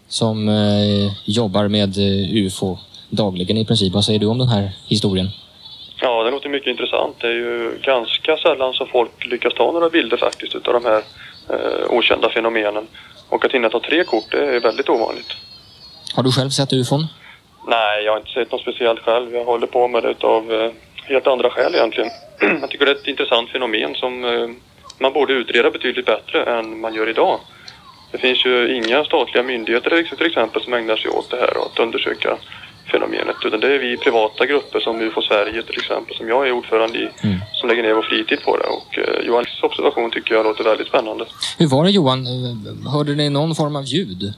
som 0.08 0.48
eh, 0.48 1.12
jobbar 1.24 1.68
med 1.68 1.98
eh, 1.98 2.44
UFO 2.44 2.78
dagligen 3.14 3.56
i 3.56 3.64
princip? 3.64 3.92
Vad 3.92 4.04
säger 4.04 4.18
du 4.18 4.26
om 4.26 4.38
den 4.38 4.48
här 4.48 4.72
historien? 4.86 5.28
Ja, 6.00 6.22
det 6.24 6.30
låter 6.30 6.48
mycket 6.48 6.70
intressant. 6.70 7.16
Det 7.20 7.26
är 7.26 7.32
ju 7.32 7.78
ganska 7.82 8.36
sällan 8.36 8.72
som 8.72 8.86
folk 8.86 9.26
lyckas 9.26 9.54
ta 9.54 9.72
några 9.72 9.90
bilder 9.90 10.16
faktiskt 10.16 10.54
utav 10.54 10.74
de 10.74 10.84
här 10.84 11.02
eh, 11.50 11.90
okända 11.90 12.30
fenomenen. 12.30 12.86
Och 13.28 13.44
att 13.44 13.52
hinna 13.52 13.68
ta 13.68 13.80
tre 13.80 14.04
kort, 14.04 14.30
det 14.30 14.56
är 14.56 14.60
väldigt 14.60 14.88
ovanligt. 14.88 15.32
Har 16.14 16.22
du 16.22 16.32
själv 16.32 16.50
sett 16.50 16.72
UFOn? 16.72 17.06
Nej, 17.66 18.04
jag 18.04 18.12
har 18.12 18.18
inte 18.18 18.30
sett 18.30 18.52
något 18.52 18.60
speciellt 18.60 19.00
själv. 19.00 19.34
Jag 19.34 19.44
håller 19.44 19.66
på 19.66 19.88
med 19.88 20.02
det 20.02 20.10
utav 20.10 20.52
eh, 20.52 20.70
helt 21.04 21.26
andra 21.26 21.50
skäl 21.50 21.74
egentligen. 21.74 22.10
jag 22.60 22.70
tycker 22.70 22.84
det 22.84 22.90
är 22.90 22.96
ett 22.96 23.06
intressant 23.06 23.50
fenomen 23.50 23.94
som 23.94 24.24
eh, 24.24 24.48
man 24.98 25.12
borde 25.12 25.32
utreda 25.32 25.70
betydligt 25.70 26.06
bättre 26.06 26.44
än 26.44 26.80
man 26.80 26.94
gör 26.94 27.08
idag. 27.08 27.40
Det 28.12 28.18
finns 28.18 28.46
ju 28.46 28.76
inga 28.76 29.04
statliga 29.04 29.42
myndigheter 29.42 30.16
till 30.16 30.26
exempel 30.26 30.62
som 30.62 30.74
ägnar 30.74 30.96
sig 30.96 31.10
åt 31.10 31.30
det 31.30 31.36
här 31.36 31.56
och 31.56 31.66
att 31.72 31.78
undersöka 31.78 32.36
fenomenet. 32.92 33.36
Utan 33.44 33.60
det 33.60 33.74
är 33.74 33.78
vi 33.78 33.96
privata 33.96 34.46
grupper 34.46 34.80
som 34.80 35.00
UFO 35.00 35.22
Sverige 35.22 35.62
till 35.62 35.78
exempel, 35.78 36.16
som 36.16 36.28
jag 36.28 36.48
är 36.48 36.52
ordförande 36.52 36.98
i, 36.98 37.08
som 37.52 37.68
lägger 37.68 37.82
ner 37.82 37.94
vår 37.94 38.02
fritid 38.02 38.38
på 38.44 38.56
det. 38.56 38.66
Och 38.66 38.98
eh, 38.98 39.26
Johans 39.26 39.48
observation 39.62 40.10
tycker 40.10 40.34
jag 40.34 40.44
låter 40.44 40.64
väldigt 40.64 40.88
spännande. 40.88 41.24
Hur 41.58 41.66
var 41.66 41.84
det 41.84 41.90
Johan? 41.90 42.26
Eh, 42.26 42.90
Hörde 42.92 43.14
ni 43.14 43.30
någon 43.30 43.54
form 43.54 43.76
av 43.76 43.84
ljud? 43.84 44.32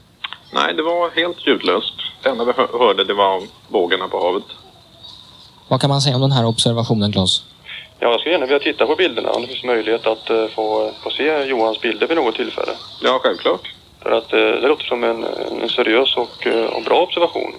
Nej, 0.53 0.75
det 0.75 0.83
var 0.83 1.11
helt 1.11 1.47
ljudlöst. 1.47 1.95
Det 2.23 2.29
enda 2.29 2.45
vi 2.45 2.53
hö- 2.57 2.79
hörde 2.79 3.05
det 3.05 3.15
var 3.15 3.43
vågorna 3.69 4.09
på 4.09 4.21
havet. 4.27 4.45
Vad 5.69 5.81
kan 5.81 5.91
man 5.91 6.01
säga 6.01 6.15
om 6.15 6.21
den 6.21 6.33
här 6.33 6.47
observationen 6.47 7.13
Claes? 7.13 7.43
Ja, 8.01 8.11
jag 8.11 8.21
skulle 8.21 8.33
gärna 8.33 8.47
vilja 8.47 8.59
titta 8.59 8.87
på 8.87 8.95
bilderna 8.97 9.31
om 9.31 9.43
det 9.43 9.49
finns 9.49 9.65
möjlighet 9.65 10.07
att 10.07 10.31
eh, 10.31 10.47
få, 10.47 10.91
få 11.03 11.11
se 11.11 11.45
Johans 11.45 11.81
bilder 11.81 12.07
vid 12.07 12.17
något 12.17 12.35
tillfälle. 12.35 12.73
Ja, 13.03 13.19
självklart. 13.23 13.73
För 14.03 14.11
att 14.13 14.33
eh, 14.33 14.39
det 14.39 14.69
låter 14.69 14.85
som 14.85 15.05
en, 15.05 15.25
en 15.63 15.69
seriös 15.69 16.17
och, 16.17 16.47
eh, 16.47 16.65
och 16.67 16.83
bra 16.83 17.03
observation. 17.03 17.53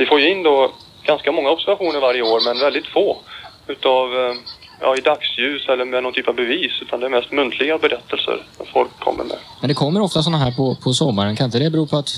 Vi 0.00 0.06
får 0.06 0.20
ju 0.20 0.30
in 0.30 0.42
då 0.42 0.72
ganska 1.02 1.32
många 1.32 1.50
observationer 1.50 2.00
varje 2.00 2.22
år, 2.22 2.40
men 2.44 2.58
väldigt 2.58 2.86
få 2.86 3.18
utav 3.66 4.06
eh, 4.14 4.34
ja, 4.80 4.96
i 4.96 5.00
dagsljus 5.00 5.68
eller 5.68 5.84
med 5.84 6.02
någon 6.02 6.12
typ 6.12 6.28
av 6.28 6.34
bevis. 6.34 6.72
Utan 6.82 7.00
det 7.00 7.06
är 7.06 7.10
mest 7.10 7.32
muntliga 7.32 7.78
berättelser 7.78 8.46
som 8.56 8.66
folk 8.66 8.90
kommer 8.98 9.24
med. 9.24 9.36
Men 9.60 9.68
det 9.68 9.74
kommer 9.74 10.00
ofta 10.02 10.22
sådana 10.22 10.44
här 10.44 10.52
på, 10.52 10.76
på 10.84 10.92
sommaren. 10.92 11.36
Kan 11.36 11.44
inte 11.44 11.58
det 11.58 11.70
bero 11.70 11.86
på 11.86 11.96
att 11.96 12.10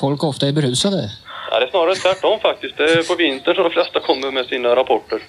folk 0.00 0.24
ofta 0.24 0.48
är 0.48 0.52
berusade? 0.52 1.10
Ja, 1.50 1.60
det 1.60 1.66
är 1.66 1.70
snarare 1.70 1.94
tvärtom 1.94 2.40
faktiskt. 2.40 2.76
Det 2.76 2.84
är 2.84 3.02
på 3.02 3.14
vintern 3.14 3.54
som 3.54 3.64
de 3.64 3.70
flesta 3.70 4.00
kommer 4.00 4.30
med 4.30 4.46
sina 4.46 4.76
rapporter. 4.76 5.20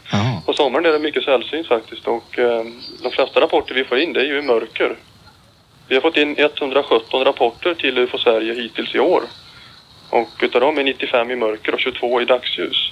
På 0.45 0.53
sommaren 0.53 0.85
är 0.85 0.91
det 0.91 0.99
mycket 0.99 1.23
sällsynt 1.23 1.67
faktiskt 1.67 2.07
och 2.07 2.39
eh, 2.39 2.63
de 3.03 3.11
flesta 3.11 3.41
rapporter 3.41 3.75
vi 3.75 3.83
får 3.83 3.97
in 3.99 4.13
det 4.13 4.19
är 4.19 4.25
ju 4.25 4.39
i 4.39 4.41
mörker. 4.41 4.97
Vi 5.87 5.95
har 5.95 6.01
fått 6.01 6.17
in 6.17 6.35
117 6.37 7.25
rapporter 7.25 7.73
till 7.73 7.97
UFO 7.97 8.17
Sverige 8.17 8.53
hittills 8.53 8.95
i 8.95 8.99
år. 8.99 9.23
Och 10.09 10.29
utav 10.41 10.61
dem 10.61 10.77
är 10.77 10.83
95 10.83 11.31
i 11.31 11.35
mörker 11.35 11.73
och 11.73 11.79
22 11.79 12.21
i 12.21 12.25
dagsljus. 12.25 12.91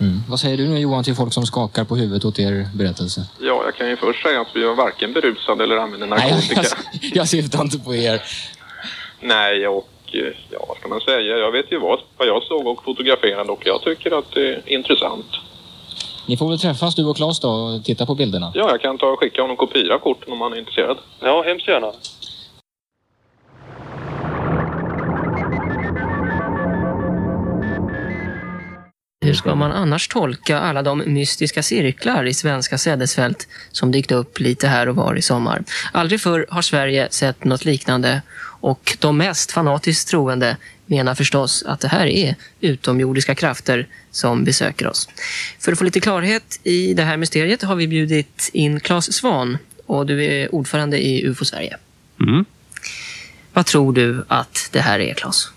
Mm. 0.00 0.20
Vad 0.28 0.40
säger 0.40 0.56
du 0.56 0.68
nu 0.68 0.78
Johan 0.78 1.04
till 1.04 1.14
folk 1.14 1.32
som 1.32 1.46
skakar 1.46 1.84
på 1.84 1.96
huvudet 1.96 2.24
åt 2.24 2.38
er 2.38 2.68
berättelse? 2.74 3.20
Ja, 3.40 3.62
jag 3.64 3.74
kan 3.74 3.88
ju 3.88 3.96
först 3.96 4.22
säga 4.22 4.40
att 4.40 4.48
vi 4.54 4.64
var 4.64 4.74
varken 4.74 5.12
berusade 5.12 5.64
eller 5.64 5.76
använde 5.76 6.06
Nej, 6.06 6.30
narkotika. 6.30 6.62
jag, 6.62 7.10
jag 7.14 7.28
syftar 7.28 7.60
inte 7.62 7.78
på 7.78 7.94
er. 7.94 8.22
Nej, 9.20 9.68
och 9.68 9.88
ja, 10.50 10.64
vad 10.68 10.76
ska 10.76 10.88
man 10.88 11.00
säga? 11.00 11.36
Jag 11.38 11.52
vet 11.52 11.72
ju 11.72 11.78
vad, 11.78 11.98
vad 12.16 12.28
jag 12.28 12.42
såg 12.42 12.66
och 12.66 12.84
fotograferade 12.84 13.52
och 13.52 13.62
jag 13.64 13.82
tycker 13.82 14.18
att 14.18 14.30
det 14.34 14.54
är 14.54 14.62
intressant. 14.66 15.26
Ni 16.26 16.36
får 16.36 16.48
väl 16.48 16.58
träffas 16.58 16.94
du 16.94 17.04
och 17.04 17.16
Claes 17.16 17.40
då 17.40 17.48
och 17.48 17.84
titta 17.84 18.06
på 18.06 18.14
bilderna? 18.14 18.52
Ja, 18.54 18.70
jag 18.70 18.80
kan 18.80 18.98
ta 18.98 19.06
och 19.06 19.18
skicka 19.20 19.42
honom 19.42 19.56
kopia 19.56 19.94
av 19.94 19.98
korten 19.98 20.32
om 20.32 20.40
han 20.40 20.52
är 20.52 20.58
intresserad. 20.58 20.98
Ja, 21.20 21.42
hemskt 21.42 21.68
gärna. 21.68 21.92
Hur 29.32 29.36
ska 29.36 29.54
man 29.54 29.72
annars 29.72 30.08
tolka 30.08 30.58
alla 30.58 30.82
de 30.82 31.02
mystiska 31.06 31.62
cirklar 31.62 32.24
i 32.24 32.34
svenska 32.34 32.78
sädesfält 32.78 33.48
som 33.70 33.92
dykt 33.92 34.12
upp 34.12 34.40
lite 34.40 34.68
här 34.68 34.88
och 34.88 34.96
var 34.96 35.14
i 35.14 35.22
sommar? 35.22 35.64
Aldrig 35.92 36.20
förr 36.20 36.46
har 36.50 36.62
Sverige 36.62 37.08
sett 37.10 37.44
något 37.44 37.64
liknande 37.64 38.22
och 38.60 38.96
de 39.00 39.16
mest 39.16 39.52
fanatiskt 39.52 40.08
troende 40.08 40.56
menar 40.86 41.14
förstås 41.14 41.62
att 41.66 41.80
det 41.80 41.88
här 41.88 42.06
är 42.06 42.34
utomjordiska 42.60 43.34
krafter 43.34 43.86
som 44.10 44.44
besöker 44.44 44.86
oss. 44.86 45.08
För 45.58 45.72
att 45.72 45.78
få 45.78 45.84
lite 45.84 46.00
klarhet 46.00 46.60
i 46.62 46.94
det 46.94 47.02
här 47.02 47.16
mysteriet 47.16 47.62
har 47.62 47.74
vi 47.74 47.88
bjudit 47.88 48.50
in 48.52 48.80
Claes 48.80 49.12
Svan 49.12 49.58
och 49.86 50.06
du 50.06 50.24
är 50.24 50.54
ordförande 50.54 51.06
i 51.06 51.26
UFO 51.26 51.44
Sverige. 51.44 51.76
Mm. 52.20 52.44
Vad 53.52 53.66
tror 53.66 53.92
du 53.92 54.24
att 54.28 54.68
det 54.72 54.80
här 54.80 55.00
är, 55.00 55.14
Claes? 55.14 55.48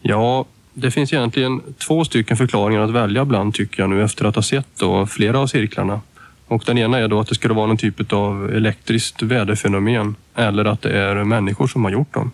Ja, 0.00 0.46
det 0.74 0.90
finns 0.90 1.12
egentligen 1.12 1.62
två 1.78 2.04
stycken 2.04 2.36
förklaringar 2.36 2.80
att 2.80 2.90
välja 2.90 3.24
bland 3.24 3.54
tycker 3.54 3.82
jag 3.82 3.90
nu 3.90 4.04
efter 4.04 4.24
att 4.24 4.34
ha 4.34 4.42
sett 4.42 4.66
då 4.78 5.06
flera 5.06 5.38
av 5.38 5.46
cirklarna. 5.46 6.00
Och 6.46 6.62
den 6.66 6.78
ena 6.78 6.98
är 6.98 7.08
då 7.08 7.20
att 7.20 7.28
det 7.28 7.34
skulle 7.34 7.54
vara 7.54 7.66
någon 7.66 7.76
typ 7.76 8.12
av 8.12 8.50
elektriskt 8.54 9.22
väderfenomen 9.22 10.16
eller 10.34 10.64
att 10.64 10.82
det 10.82 10.98
är 10.98 11.24
människor 11.24 11.66
som 11.66 11.84
har 11.84 11.90
gjort 11.90 12.14
dem. 12.14 12.30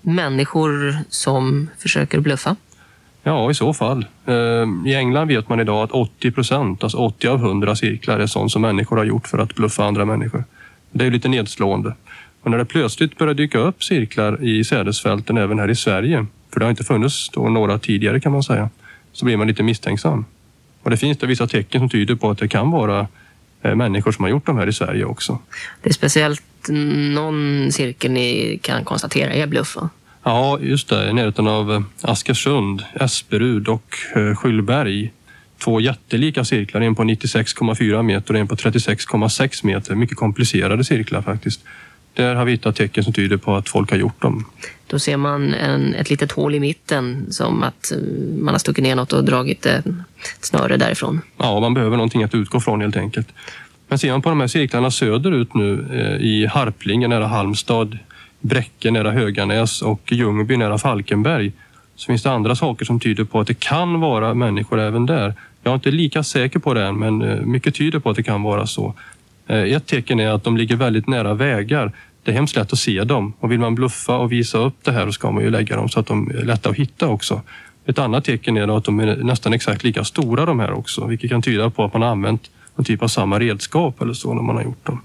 Människor 0.00 0.98
som 1.08 1.70
försöker 1.78 2.20
bluffa? 2.20 2.56
Ja, 3.22 3.50
i 3.50 3.54
så 3.54 3.74
fall. 3.74 4.06
Eh, 4.26 4.34
I 4.86 4.94
England 4.94 5.28
vet 5.28 5.48
man 5.48 5.60
idag 5.60 5.84
att 5.84 5.90
80 5.90 6.30
procent, 6.30 6.82
alltså 6.82 6.98
80 6.98 7.28
av 7.28 7.38
100 7.38 7.76
cirklar 7.76 8.18
är 8.18 8.26
sånt 8.26 8.52
som 8.52 8.62
människor 8.62 8.96
har 8.96 9.04
gjort 9.04 9.28
för 9.28 9.38
att 9.38 9.54
bluffa 9.54 9.84
andra 9.84 10.04
människor. 10.04 10.44
Det 10.90 11.06
är 11.06 11.10
lite 11.10 11.28
nedslående. 11.28 11.94
Och 12.44 12.50
när 12.50 12.58
det 12.58 12.64
plötsligt 12.64 13.18
börjar 13.18 13.34
dyka 13.34 13.58
upp 13.58 13.84
cirklar 13.84 14.44
i 14.44 14.64
sädesfälten 14.64 15.36
även 15.36 15.58
här 15.58 15.70
i 15.70 15.76
Sverige, 15.76 16.26
för 16.52 16.60
det 16.60 16.66
har 16.66 16.70
inte 16.70 16.84
funnits 16.84 17.30
några 17.36 17.78
tidigare 17.78 18.20
kan 18.20 18.32
man 18.32 18.42
säga, 18.42 18.70
så 19.12 19.24
blir 19.24 19.36
man 19.36 19.46
lite 19.46 19.62
misstänksam. 19.62 20.24
Och 20.82 20.90
det 20.90 20.96
finns 20.96 21.18
det 21.18 21.26
vissa 21.26 21.46
tecken 21.46 21.80
som 21.80 21.88
tyder 21.88 22.14
på 22.14 22.30
att 22.30 22.38
det 22.38 22.48
kan 22.48 22.70
vara 22.70 23.06
eh, 23.62 23.74
människor 23.74 24.12
som 24.12 24.24
har 24.24 24.30
gjort 24.30 24.46
de 24.46 24.58
här 24.58 24.66
i 24.66 24.72
Sverige 24.72 25.04
också. 25.04 25.38
Det 25.82 25.88
är 25.88 25.94
speciellt 25.94 26.42
någon 27.14 27.72
cirkel 27.72 28.10
ni 28.10 28.58
kan 28.62 28.84
konstatera 28.84 29.32
är 29.32 29.46
bluff 29.46 29.76
va? 29.76 29.88
Ja, 30.22 30.58
just 30.60 30.88
det. 30.88 31.10
I 31.10 31.12
närheten 31.12 31.46
av 31.46 31.72
eh, 31.72 31.82
Askersund, 32.00 32.84
Esperud 33.00 33.68
och 33.68 33.96
eh, 34.16 34.36
Skyllberg. 34.36 35.12
Två 35.58 35.80
jättelika 35.80 36.44
cirklar, 36.44 36.80
en 36.80 36.94
på 36.94 37.02
96,4 37.02 38.02
meter 38.02 38.34
och 38.34 38.40
en 38.40 38.48
på 38.48 38.54
36,6 38.54 39.66
meter. 39.66 39.94
Mycket 39.94 40.16
komplicerade 40.16 40.84
cirklar 40.84 41.22
faktiskt. 41.22 41.60
Där 42.14 42.34
har 42.34 42.44
vi 42.44 42.52
hittat 42.52 42.76
tecken 42.76 43.04
som 43.04 43.12
tyder 43.12 43.36
på 43.36 43.54
att 43.54 43.68
folk 43.68 43.90
har 43.90 43.98
gjort 43.98 44.22
dem. 44.22 44.44
Då 44.86 44.98
ser 44.98 45.16
man 45.16 45.54
en, 45.54 45.94
ett 45.94 46.10
litet 46.10 46.32
hål 46.32 46.54
i 46.54 46.60
mitten 46.60 47.26
som 47.30 47.62
att 47.62 47.92
eh, 47.92 47.98
man 48.38 48.54
har 48.54 48.58
stuckit 48.58 48.84
ner 48.84 48.96
något 48.96 49.12
och 49.12 49.24
dragit 49.24 49.66
ett 49.66 49.84
snöre 50.40 50.76
därifrån. 50.76 51.20
Ja, 51.38 51.60
man 51.60 51.74
behöver 51.74 51.96
någonting 51.96 52.22
att 52.22 52.34
utgå 52.34 52.60
från 52.60 52.80
helt 52.80 52.96
enkelt. 52.96 53.28
Men 53.88 53.98
ser 53.98 54.10
man 54.10 54.22
på 54.22 54.28
de 54.28 54.40
här 54.40 54.46
cirklarna 54.46 54.90
söderut 54.90 55.54
nu 55.54 55.86
i 56.20 56.46
Harplinge 56.46 57.08
nära 57.08 57.26
Halmstad 57.26 57.98
Bräcke 58.40 58.90
nära 58.90 59.10
Höganäs 59.10 59.82
och 59.82 60.12
Ljungby 60.12 60.56
nära 60.56 60.78
Falkenberg 60.78 61.52
så 61.96 62.06
finns 62.06 62.22
det 62.22 62.30
andra 62.30 62.56
saker 62.56 62.84
som 62.84 63.00
tyder 63.00 63.24
på 63.24 63.40
att 63.40 63.46
det 63.46 63.60
kan 63.60 64.00
vara 64.00 64.34
människor 64.34 64.80
även 64.80 65.06
där. 65.06 65.34
Jag 65.62 65.70
är 65.70 65.74
inte 65.74 65.90
lika 65.90 66.22
säker 66.22 66.58
på 66.58 66.74
det 66.74 66.84
än, 66.84 66.98
men 66.98 67.22
eh, 67.22 67.40
mycket 67.40 67.74
tyder 67.74 67.98
på 67.98 68.10
att 68.10 68.16
det 68.16 68.22
kan 68.22 68.42
vara 68.42 68.66
så. 68.66 68.94
Eh, 69.46 69.62
ett 69.62 69.86
tecken 69.86 70.20
är 70.20 70.28
att 70.28 70.44
de 70.44 70.56
ligger 70.56 70.76
väldigt 70.76 71.06
nära 71.06 71.34
vägar. 71.34 71.92
Det 72.22 72.30
är 72.30 72.34
hemskt 72.34 72.56
lätt 72.56 72.72
att 72.72 72.78
se 72.78 73.04
dem 73.04 73.32
och 73.40 73.52
vill 73.52 73.60
man 73.60 73.74
bluffa 73.74 74.16
och 74.16 74.32
visa 74.32 74.58
upp 74.58 74.74
det 74.82 74.92
här 74.92 75.06
så 75.06 75.12
ska 75.12 75.30
man 75.30 75.42
ju 75.44 75.50
lägga 75.50 75.76
dem 75.76 75.88
så 75.88 76.00
att 76.00 76.06
de 76.06 76.30
är 76.30 76.44
lätta 76.44 76.70
att 76.70 76.76
hitta 76.76 77.08
också. 77.08 77.42
Ett 77.86 77.98
annat 77.98 78.24
tecken 78.24 78.56
är 78.56 78.76
att 78.76 78.84
de 78.84 79.00
är 79.00 79.16
nästan 79.16 79.52
exakt 79.52 79.84
lika 79.84 80.04
stora 80.04 80.46
de 80.46 80.60
här 80.60 80.72
också, 80.72 81.06
vilket 81.06 81.30
kan 81.30 81.42
tyda 81.42 81.70
på 81.70 81.84
att 81.84 81.92
man 81.92 82.02
har 82.02 82.08
använt 82.08 82.50
någon 82.76 82.84
typ 82.84 83.02
av 83.02 83.08
samma 83.08 83.38
redskap 83.38 84.02
eller 84.02 84.12
så 84.12 84.34
när 84.34 84.42
man 84.42 84.56
har 84.56 84.62
gjort 84.62 84.86
dem. 84.86 85.00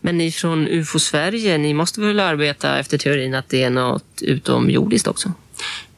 Men 0.00 0.18
ni 0.18 0.30
från 0.30 0.68
UFO 0.68 0.98
Sverige, 0.98 1.58
ni 1.58 1.74
måste 1.74 2.00
väl 2.00 2.20
arbeta 2.20 2.78
efter 2.78 2.98
teorin 2.98 3.34
att 3.34 3.48
det 3.48 3.62
är 3.62 3.70
något 3.70 4.22
utomjordiskt 4.22 5.08
också? 5.08 5.32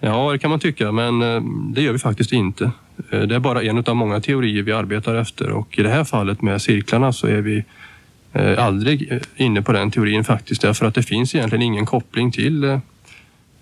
Ja, 0.01 0.33
det 0.33 0.39
kan 0.39 0.51
man 0.51 0.61
tycka, 0.61 0.93
men 0.93 1.23
eh, 1.23 1.43
det 1.75 1.83
gör 1.83 1.93
vi 1.93 1.99
faktiskt 1.99 2.33
inte. 2.33 2.71
Eh, 3.11 3.21
det 3.21 3.35
är 3.35 3.39
bara 3.39 3.63
en 3.63 3.85
av 3.87 3.97
många 3.97 4.21
teorier 4.21 4.63
vi 4.63 4.73
arbetar 4.73 5.15
efter 5.15 5.51
och 5.51 5.79
i 5.79 5.83
det 5.83 5.89
här 5.89 6.05
fallet 6.05 6.43
med 6.43 6.63
cirklarna 6.63 7.13
så 7.13 7.27
är 7.27 7.41
vi 7.41 7.65
eh, 8.33 8.65
aldrig 8.65 9.13
eh, 9.13 9.21
inne 9.37 9.63
på 9.63 9.73
den 9.73 9.91
teorin 9.91 10.25
faktiskt 10.25 10.63
därför 10.63 10.87
att 10.87 10.95
det 10.95 11.03
finns 11.03 11.35
egentligen 11.35 11.63
ingen 11.63 11.87
koppling 11.87 12.33
till 12.33 12.81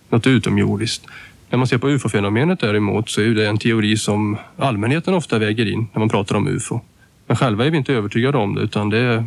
något 0.09 0.27
utomjordiskt. 0.27 1.07
När 1.51 1.59
man 1.59 1.67
ser 1.67 1.79
på 1.79 1.89
ufo-fenomenet 1.89 2.61
däremot 2.61 3.11
så 3.11 3.21
är 3.21 3.29
det 3.29 3.49
en 3.49 3.59
teori 3.59 3.97
som 3.97 4.37
allmänheten 4.57 5.15
ofta 5.15 5.39
väger 5.39 5.73
in 5.73 5.89
när 5.93 5.99
man 5.99 6.09
pratar 6.09 6.37
om 6.37 6.49
ufo. 6.49 6.81
Men 7.27 7.37
själva 7.37 7.67
är 7.67 7.71
vi 7.71 7.79
inte 7.79 7.95
övertygade 7.95 8.39
om 8.39 8.55
det 8.55 8.61
utan 8.61 8.91
det 8.91 8.99
är 8.99 9.25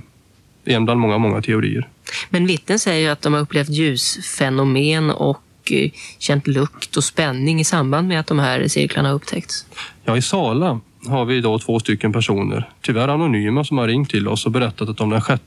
en 0.66 0.86
bland 0.86 1.00
många, 1.00 1.18
många 1.18 1.42
teorier. 1.42 1.88
Men 2.30 2.46
vittnen 2.46 2.80
säger 2.80 3.02
ju 3.02 3.08
att 3.08 3.22
de 3.22 3.34
har 3.34 3.42
upplevt 3.42 3.70
ljusfenomen 3.70 5.10
och 5.12 5.42
eh, 5.72 5.92
känt 6.20 6.48
lukt 6.48 6.98
och 6.98 7.04
spänning 7.04 7.60
i 7.60 7.64
samband 7.64 8.08
med 8.08 8.20
att 8.20 8.28
de 8.28 8.40
här 8.40 8.68
cirklarna 8.68 9.12
upptäckts. 9.12 9.66
Ja, 10.06 10.18
i 10.18 10.22
Sala 10.22 10.80
har 11.08 11.26
vi 11.26 11.36
idag 11.36 11.62
två 11.62 11.80
stycken 11.80 12.14
personer, 12.14 12.70
tyvärr 12.82 13.08
anonyma, 13.08 13.64
som 13.64 13.78
har 13.78 13.88
ringt 13.88 14.10
till 14.10 14.28
oss 14.28 14.46
och 14.46 14.52
berättat 14.52 14.90
att 14.90 14.98
de 14.98 15.10
den 15.10 15.22
6 15.22 15.42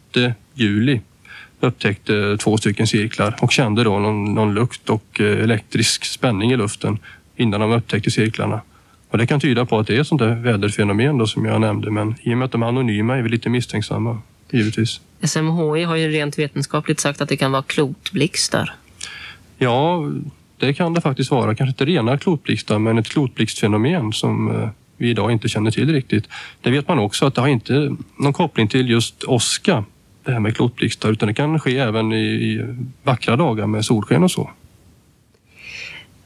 juli 0.55 1.01
upptäckte 1.61 2.37
två 2.37 2.57
stycken 2.57 2.87
cirklar 2.87 3.37
och 3.41 3.53
kände 3.53 3.85
då 3.85 3.99
någon, 3.99 4.35
någon 4.35 4.55
lukt 4.55 4.91
och 4.91 5.21
eh, 5.21 5.43
elektrisk 5.43 6.05
spänning 6.05 6.53
i 6.53 6.57
luften 6.57 6.99
innan 7.37 7.61
de 7.61 7.73
upptäckte 7.73 8.11
cirklarna. 8.11 8.61
Och 9.11 9.19
det 9.19 9.27
kan 9.27 9.41
tyda 9.41 9.65
på 9.65 9.79
att 9.79 9.87
det 9.87 9.97
är 9.97 10.01
ett 10.01 10.07
sånt 10.07 10.21
där 10.21 10.35
väderfenomen 10.35 11.19
då, 11.19 11.27
som 11.27 11.45
jag 11.45 11.61
nämnde, 11.61 11.91
men 11.91 12.15
i 12.23 12.35
och 12.35 12.39
med 12.39 12.47
att 12.47 12.53
de 12.53 12.63
är 12.63 12.67
anonyma 12.67 13.17
är 13.17 13.23
vi 13.23 13.29
lite 13.29 13.49
misstänksamma 13.49 14.21
givetvis. 14.51 15.01
SMHI 15.23 15.83
har 15.83 15.97
ju 15.97 16.09
rent 16.09 16.39
vetenskapligt 16.39 17.01
sagt 17.01 17.21
att 17.21 17.29
det 17.29 17.37
kan 17.37 17.53
vara 17.53 17.63
klotblixtar. 17.63 18.75
Ja, 19.59 20.05
det 20.59 20.75
kan 20.75 20.95
det 20.95 21.01
faktiskt 21.01 21.31
vara. 21.31 21.55
Kanske 21.55 21.71
inte 21.71 21.85
rena 21.85 22.19
klotblixtar, 22.19 22.79
men 22.79 22.99
ett 22.99 23.09
klotblixtfenomen 23.09 24.13
som 24.13 24.51
eh, 24.51 24.69
vi 24.97 25.11
idag 25.11 25.33
inte 25.33 25.49
känner 25.49 25.71
till 25.71 25.93
riktigt. 25.93 26.29
Det 26.61 26.71
vet 26.71 26.89
man 26.89 26.99
också 26.99 27.27
att 27.27 27.35
det 27.35 27.41
har 27.41 27.49
inte 27.49 27.97
någon 28.19 28.33
koppling 28.33 28.69
till 28.69 28.91
just 28.91 29.25
åska, 29.25 29.85
det 30.25 30.33
här 30.33 30.41
med 30.41 30.57
klotblixtar, 30.57 31.13
utan 31.13 31.27
det 31.27 31.35
kan 31.35 31.61
ske 31.61 31.79
även 31.79 32.13
i, 32.13 32.27
i 32.27 32.75
vackra 33.03 33.37
dagar 33.37 33.67
med 33.67 33.85
solsken 33.85 34.23
och 34.23 34.31
så. 34.31 34.51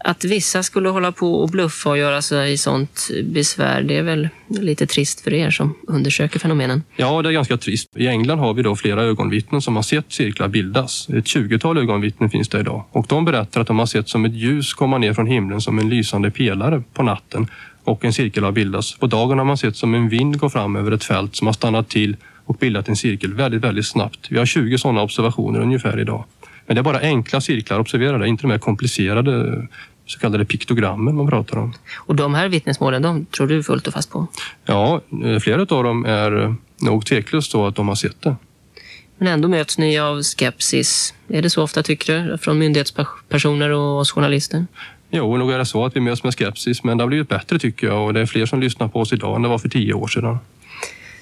Att 0.05 0.25
vissa 0.25 0.63
skulle 0.63 0.89
hålla 0.89 1.13
på 1.13 1.35
och 1.35 1.49
bluffa 1.49 1.91
och 1.91 1.99
göra 1.99 2.23
sig 2.23 2.59
sånt 2.59 3.09
besvär, 3.25 3.83
det 3.83 3.97
är 3.97 4.03
väl 4.03 4.29
lite 4.49 4.87
trist 4.87 5.21
för 5.21 5.33
er 5.33 5.51
som 5.51 5.75
undersöker 5.87 6.39
fenomenen? 6.39 6.83
Ja, 6.97 7.23
det 7.23 7.29
är 7.29 7.33
ganska 7.33 7.57
trist. 7.57 7.89
I 7.97 8.07
England 8.07 8.39
har 8.39 8.55
vi 8.55 8.63
då 8.63 8.77
flera 8.77 9.03
ögonvittnen 9.03 9.63
som 9.63 9.77
har 9.77 9.83
sett 9.83 10.13
cirklar 10.13 10.49
bildas. 10.49 11.09
Ett 11.09 11.27
tjugotal 11.27 11.79
ögonvittnen 11.79 12.31
finns 12.31 12.49
det 12.49 12.61
idag 12.61 12.85
och 12.91 13.07
de 13.09 13.25
berättar 13.25 13.61
att 13.61 13.67
de 13.67 13.79
har 13.79 13.87
sett 13.87 14.09
som 14.09 14.25
ett 14.25 14.35
ljus 14.35 14.75
komma 14.75 14.99
ner 14.99 15.13
från 15.13 15.27
himlen 15.27 15.61
som 15.61 15.79
en 15.79 15.89
lysande 15.89 16.31
pelare 16.31 16.83
på 16.93 17.03
natten 17.03 17.49
och 17.85 18.05
en 18.05 18.13
cirkel 18.13 18.45
har 18.45 18.53
bildats. 18.53 18.99
På 18.99 19.07
dagen 19.07 19.39
har 19.39 19.45
man 19.45 19.57
sett 19.57 19.77
som 19.77 19.95
en 19.95 20.09
vind 20.09 20.39
gå 20.39 20.51
fram 20.51 20.77
över 20.77 20.93
ett 20.93 21.05
fält 21.05 21.37
som 21.37 21.47
har 21.47 21.55
stannat 21.55 21.89
till 21.89 22.17
och 22.45 22.57
bildat 22.57 22.89
en 22.89 22.97
cirkel 22.97 23.35
väldigt, 23.35 23.65
väldigt 23.65 23.87
snabbt. 23.87 24.27
Vi 24.31 24.39
har 24.39 24.47
20 24.47 24.79
sådana 24.79 25.03
observationer 25.03 25.61
ungefär 25.61 26.01
idag. 26.01 26.25
Men 26.71 26.75
det 26.75 26.81
är 26.81 26.83
bara 26.83 27.01
enkla 27.01 27.41
cirklar, 27.41 27.79
observera 27.79 28.19
det, 28.19 28.29
inte 28.29 28.43
de 28.43 28.51
här 28.51 28.59
komplicerade 28.59 29.67
så 30.07 30.19
kallade 30.19 30.45
piktogrammen 30.45 31.17
man 31.17 31.29
pratar 31.31 31.57
om. 31.57 31.73
Och 31.97 32.17
de 32.17 32.35
här 32.35 32.49
vittnesmålen, 32.49 33.03
de 33.03 33.25
tror 33.25 33.47
du 33.47 33.63
fullt 33.63 33.87
och 33.87 33.93
fast 33.93 34.11
på? 34.11 34.27
Ja, 34.65 35.01
eh, 35.25 35.39
flera 35.39 35.61
av 35.61 35.85
dem 35.85 36.05
är 36.05 36.43
eh, 36.43 36.55
nog 36.81 37.07
tveklöst 37.07 37.51
så 37.51 37.67
att 37.67 37.77
de 37.77 37.89
har 37.89 37.95
sett 37.95 38.23
det. 38.23 38.37
Men 39.19 39.29
ändå 39.29 39.49
möts 39.49 39.79
ni 39.79 39.99
av 39.99 40.23
skepsis. 40.23 41.15
Är 41.29 41.43
det 41.43 41.51
så 41.51 41.63
ofta 41.63 41.83
tycker 41.83 42.23
du? 42.23 42.39
Från 42.39 42.59
myndighetspersoner 42.59 43.71
och 43.71 43.99
oss 43.99 44.13
journalister? 44.13 44.67
Jo, 45.11 45.37
nog 45.37 45.53
är 45.53 45.59
det 45.59 45.67
så 45.67 45.85
att 45.85 45.97
vi 45.97 46.01
möts 46.01 46.25
med 46.25 46.35
skepsis, 46.35 46.85
men 46.85 46.99
det 46.99 47.05
har 47.05 47.09
blivit 47.09 47.29
bättre 47.29 47.59
tycker 47.59 47.87
jag 47.87 48.07
och 48.07 48.15
det 48.15 48.21
är 48.21 48.27
fler 48.27 48.47
som 48.47 48.61
lyssnar 48.61 48.89
på 48.89 49.01
oss 49.01 49.13
idag 49.13 49.37
än 49.37 49.43
det 49.43 49.49
var 49.49 49.59
för 49.59 49.69
tio 49.69 49.95
år 49.95 50.09
sedan. 50.09 50.39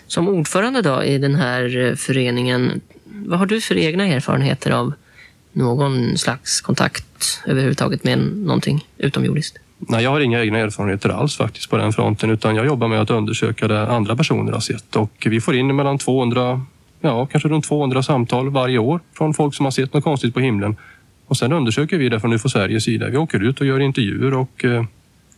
Som 0.07 0.29
ordförande 0.29 0.83
då 0.83 1.05
i 1.05 1.19
den 1.19 1.35
här 1.35 1.77
eh, 1.77 1.95
föreningen, 1.95 2.81
vad 3.05 3.39
har 3.39 3.47
du 3.47 3.61
för 3.61 3.77
egna 3.77 4.07
erfarenheter 4.07 4.71
av 4.71 4.93
någon 5.53 6.19
slags 6.19 6.61
kontakt 6.61 7.41
överhuvudtaget 7.47 8.05
med 8.05 8.19
någonting 8.19 8.87
utomjordiskt? 8.99 9.59
Nej, 9.79 10.05
jag 10.05 10.11
har 10.11 10.21
inga 10.21 10.41
egna 10.41 10.59
erfarenheter 10.59 11.09
alls 11.09 11.37
faktiskt 11.37 11.71
på 11.71 11.77
den 11.77 11.93
fronten 11.93 12.31
utan 12.31 12.57
jag 12.57 12.67
jobbar 12.67 12.89
med 12.89 13.01
att 13.01 13.11
undersöka 13.11 13.69
det 13.69 13.89
andra 13.89 14.17
personer 14.17 14.53
har 14.53 14.61
sett 14.61 14.97
och 14.97 15.27
vi 15.27 15.41
får 15.41 15.55
in 15.55 15.77
mellan 15.77 15.99
200, 15.99 16.61
ja 17.01 17.27
kanske 17.27 17.49
runt 17.49 17.65
200 17.65 18.03
samtal 18.03 18.51
varje 18.51 18.79
år 18.79 19.01
från 19.15 19.35
folk 19.35 19.55
som 19.55 19.67
har 19.67 19.71
sett 19.71 19.95
något 19.95 20.05
konstigt 20.05 20.35
på 20.35 20.41
himlen. 20.41 20.77
Och 21.27 21.37
sen 21.37 21.53
undersöker 21.53 21.99
vi 21.99 22.09
det 22.09 22.21
från 22.21 22.33
UFO 22.33 22.49
Sveriges 22.49 22.85
sida. 22.85 23.09
Vi 23.09 23.17
åker 23.17 23.43
ut 23.43 23.61
och 23.61 23.67
gör 23.67 23.81
intervjuer 23.81 24.35
och 24.35 24.65
eh, 24.65 24.85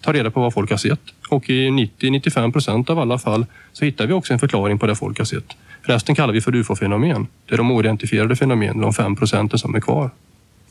tar 0.00 0.12
reda 0.12 0.30
på 0.30 0.40
vad 0.40 0.54
folk 0.54 0.70
har 0.70 0.76
sett. 0.76 1.00
Och 1.28 1.50
i 1.50 1.68
90-95 1.68 2.52
procent 2.52 2.90
av 2.90 2.98
alla 2.98 3.18
fall 3.18 3.46
så 3.72 3.84
hittar 3.84 4.06
vi 4.06 4.12
också 4.12 4.32
en 4.32 4.38
förklaring 4.38 4.78
på 4.78 4.86
det 4.86 4.94
folk 4.94 5.18
har 5.18 5.24
sett. 5.24 5.56
Resten 5.82 6.14
kallar 6.14 6.32
vi 6.32 6.40
för 6.40 6.54
ufo-fenomen. 6.54 7.26
Det 7.46 7.54
är 7.54 7.56
de 7.56 7.70
oidentifierade 7.70 8.36
fenomenen, 8.36 8.80
de 8.80 8.92
fem 8.92 9.16
procenten 9.16 9.58
som 9.58 9.74
är 9.74 9.80
kvar. 9.80 10.10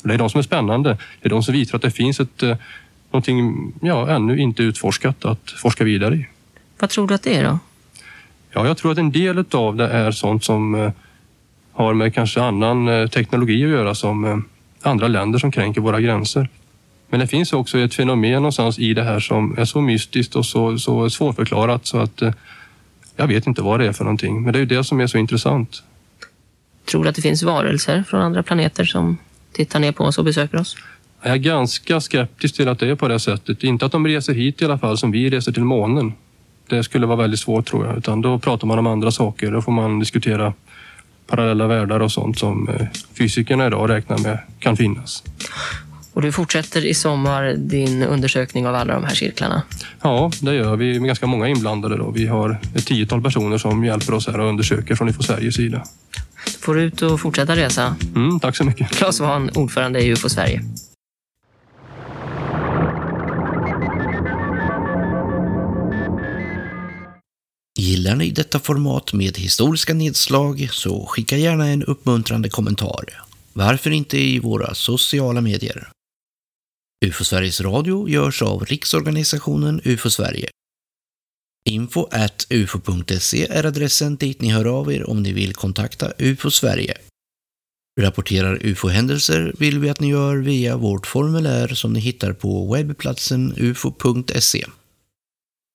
Det 0.04 0.14
är 0.14 0.18
de 0.18 0.30
som 0.30 0.40
är 0.40 0.44
spännande. 0.44 0.98
Det 1.22 1.28
är 1.28 1.30
de 1.30 1.44
som 1.44 1.54
visar 1.54 1.76
att 1.76 1.82
det 1.82 1.92
finns 1.92 2.20
ett, 2.20 2.44
eh, 2.44 2.58
någonting 3.12 3.72
ja, 3.82 4.10
ännu 4.10 4.40
inte 4.40 4.64
utforskat 4.64 5.26
att 5.26 5.52
forska 5.52 5.84
vidare 5.84 6.16
i. 6.16 6.28
Vad 6.80 6.90
tror 6.90 7.08
du 7.08 7.14
att 7.14 7.24
det 7.24 7.36
är 7.36 7.44
då? 7.44 7.60
Ja, 8.52 8.68
jag 8.68 8.78
tror 8.78 8.92
att 8.92 8.98
en 8.98 9.12
del 9.12 9.46
av 9.52 9.76
det 9.76 9.88
är 9.88 10.12
sånt 10.12 10.44
som 10.44 10.76
eh, 10.76 10.92
har 11.72 11.94
med 11.94 12.14
kanske 12.14 12.42
annan 12.42 12.88
eh, 12.88 13.08
teknologi 13.08 13.64
att 13.64 13.70
göra 13.70 13.96
som 13.96 14.46
andra 14.82 15.08
länder 15.08 15.40
som 15.40 15.52
kränker 15.52 15.82
våra 15.82 16.02
gränser. 16.02 16.50
Men 17.10 17.20
det 17.20 17.28
finns 17.28 17.54
också 17.54 17.80
ett 17.80 17.94
fenomen 17.94 18.34
någonstans 18.34 18.80
i 18.80 18.94
det 18.94 19.04
här 19.04 19.20
som 19.20 19.58
är 19.58 19.66
så 19.66 19.82
mystiskt 19.82 20.36
och 20.36 20.46
så, 20.46 20.78
så 20.78 21.10
svårförklarat 21.10 21.86
så 21.86 21.98
att 21.98 22.22
jag 23.20 23.28
vet 23.28 23.48
inte 23.48 23.62
vad 23.62 23.80
det 23.80 23.86
är 23.86 23.94
för 23.94 24.04
någonting, 24.04 24.44
men 24.44 24.54
det 24.54 24.58
är 24.58 24.62
ju 24.62 24.66
det 24.66 24.84
som 24.84 25.00
är 25.00 25.08
så 25.08 25.18
intressant. 25.18 25.84
Tror 26.92 27.04
du 27.04 27.10
att 27.10 27.16
det 27.16 27.22
finns 27.22 27.44
varelser 27.44 28.04
från 28.08 28.22
andra 28.22 28.44
planeter 28.44 28.86
som 28.86 29.18
tittar 29.52 29.80
ner 29.80 29.92
på 29.92 30.04
oss 30.04 30.18
och 30.18 30.26
besöker 30.26 30.60
oss? 30.60 30.76
Jag 31.22 31.32
är 31.32 31.38
ganska 31.38 32.02
skeptisk 32.02 32.56
till 32.56 32.68
att 32.68 32.80
det 32.80 32.88
är 32.88 32.96
på 32.96 33.08
det 33.08 33.20
sättet. 33.20 33.64
Inte 33.64 33.86
att 33.86 33.92
de 33.92 34.08
reser 34.08 34.34
hit 34.34 34.62
i 34.62 34.66
alla 34.66 34.78
fall 34.78 34.98
som 34.98 35.12
vi 35.12 35.30
reser 35.30 35.52
till 35.52 35.64
månen. 35.64 36.14
Det 36.70 36.84
skulle 36.84 37.06
vara 37.06 37.18
väldigt 37.18 37.40
svårt 37.40 37.68
tror 37.68 37.86
jag. 37.86 37.98
Utan 37.98 38.22
då 38.22 38.40
pratar 38.40 38.68
man 38.68 38.80
om 38.80 38.88
andra 38.88 39.12
saker. 39.12 39.52
Då 39.52 39.62
får 39.62 39.72
man 39.72 40.00
diskutera 40.00 40.54
parallella 41.28 41.68
världar 41.68 42.00
och 42.00 42.12
sånt 42.12 42.40
som 42.40 42.70
eh, 42.70 42.88
fysikerna 43.18 43.68
idag 43.68 43.90
räknar 43.90 44.18
med 44.18 44.40
kan 44.60 44.78
finnas. 44.78 45.24
Och 46.20 46.24
du 46.24 46.32
fortsätter 46.32 46.86
i 46.86 46.94
sommar 46.94 47.54
din 47.54 48.04
undersökning 48.04 48.68
av 48.68 48.76
alla 48.76 48.94
de 48.94 49.04
här 49.04 49.16
cirklarna? 49.16 49.62
Ja, 50.02 50.32
det 50.42 50.56
gör 50.56 50.76
vi 50.76 51.00
med 51.00 51.08
ganska 51.08 51.28
många 51.28 51.48
inblandade. 51.48 51.98
Då. 51.98 52.12
Vi 52.12 52.28
har 52.28 52.60
ett 52.76 52.86
tiotal 52.86 53.22
personer 53.22 53.58
som 53.58 53.86
hjälper 53.86 54.14
oss 54.14 54.28
här 54.28 54.40
och 54.40 54.50
undersöker 54.50 54.96
från 54.96 55.10
UFO 55.10 55.24
Sveriges 55.24 55.56
sida. 55.56 55.84
Får 56.60 56.76
du 56.76 56.82
ut 56.82 57.02
och 57.02 57.20
fortsätta 57.20 57.56
resa? 57.56 57.96
Mm, 58.16 58.40
tack 58.40 58.56
så 58.56 58.64
mycket. 58.64 58.90
Claes 58.90 59.18
Svahn, 59.18 59.50
ordförande 59.56 60.02
i 60.02 60.12
UFO 60.12 60.30
Sverige. 60.30 60.64
Gillar 67.80 68.16
ni 68.16 68.32
detta 68.32 68.60
format 68.60 69.14
med 69.14 69.38
historiska 69.38 69.94
nedslag 69.94 70.70
så 70.72 71.06
skicka 71.06 71.38
gärna 71.38 71.68
en 71.68 71.84
uppmuntrande 71.84 72.50
kommentar. 72.50 73.06
Varför 73.54 73.92
inte 73.92 74.18
i 74.18 74.40
våra 74.40 74.74
sociala 74.74 75.42
medier? 75.42 75.90
UFO 77.06 77.24
Sveriges 77.24 77.62
Radio 77.62 78.10
görs 78.10 78.42
av 78.42 78.66
Riksorganisationen 78.66 79.82
UFO 79.84 80.10
Sverige. 80.10 80.50
Info 81.70 82.08
at 82.12 82.48
ufo.se 82.50 83.48
är 83.50 83.66
adressen 83.66 84.16
dit 84.16 84.42
ni 84.42 84.52
hör 84.52 84.66
av 84.66 84.94
er 84.94 85.10
om 85.10 85.24
ni 85.24 85.34
vill 85.34 85.54
kontakta 85.54 86.12
UFO 86.18 86.52
Sverige. 86.52 86.98
Rapporterar 88.02 88.66
UFO-händelser 88.66 89.54
vill 89.60 89.80
vi 89.80 89.90
att 89.90 90.00
ni 90.00 90.10
gör 90.10 90.38
via 90.38 90.78
vårt 90.78 91.08
formulär 91.08 91.68
som 91.68 91.94
ni 91.94 92.00
hittar 92.00 92.34
på 92.34 92.74
webbplatsen 92.74 93.54
ufo.se. 93.58 94.66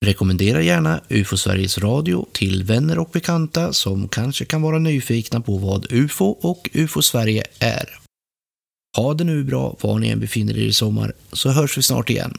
Rekommendera 0.05 0.63
gärna 0.63 1.01
UFO 1.09 1.37
Sveriges 1.37 1.79
Radio 1.79 2.27
till 2.33 2.65
vänner 2.65 2.99
och 2.99 3.11
bekanta 3.13 3.73
som 3.73 4.09
kanske 4.09 4.45
kan 4.45 4.63
vara 4.63 4.79
nyfikna 4.79 5.41
på 5.41 5.59
vad 5.59 5.93
UFO 5.93 6.27
och 6.27 6.71
UFO 6.73 7.03
Sverige 7.03 7.45
är. 7.59 8.04
Ha 8.97 9.15
det 9.15 9.25
nu 9.25 9.45
bra 9.45 9.77
var 9.81 9.99
ni 9.99 10.09
än 10.09 10.21
befinner 10.21 10.55
er 10.55 10.59
i 10.59 10.73
sommar 10.73 11.13
så 11.33 11.51
hörs 11.51 11.79
vi 11.79 11.83
snart 11.83 12.11
igen. 12.11 12.35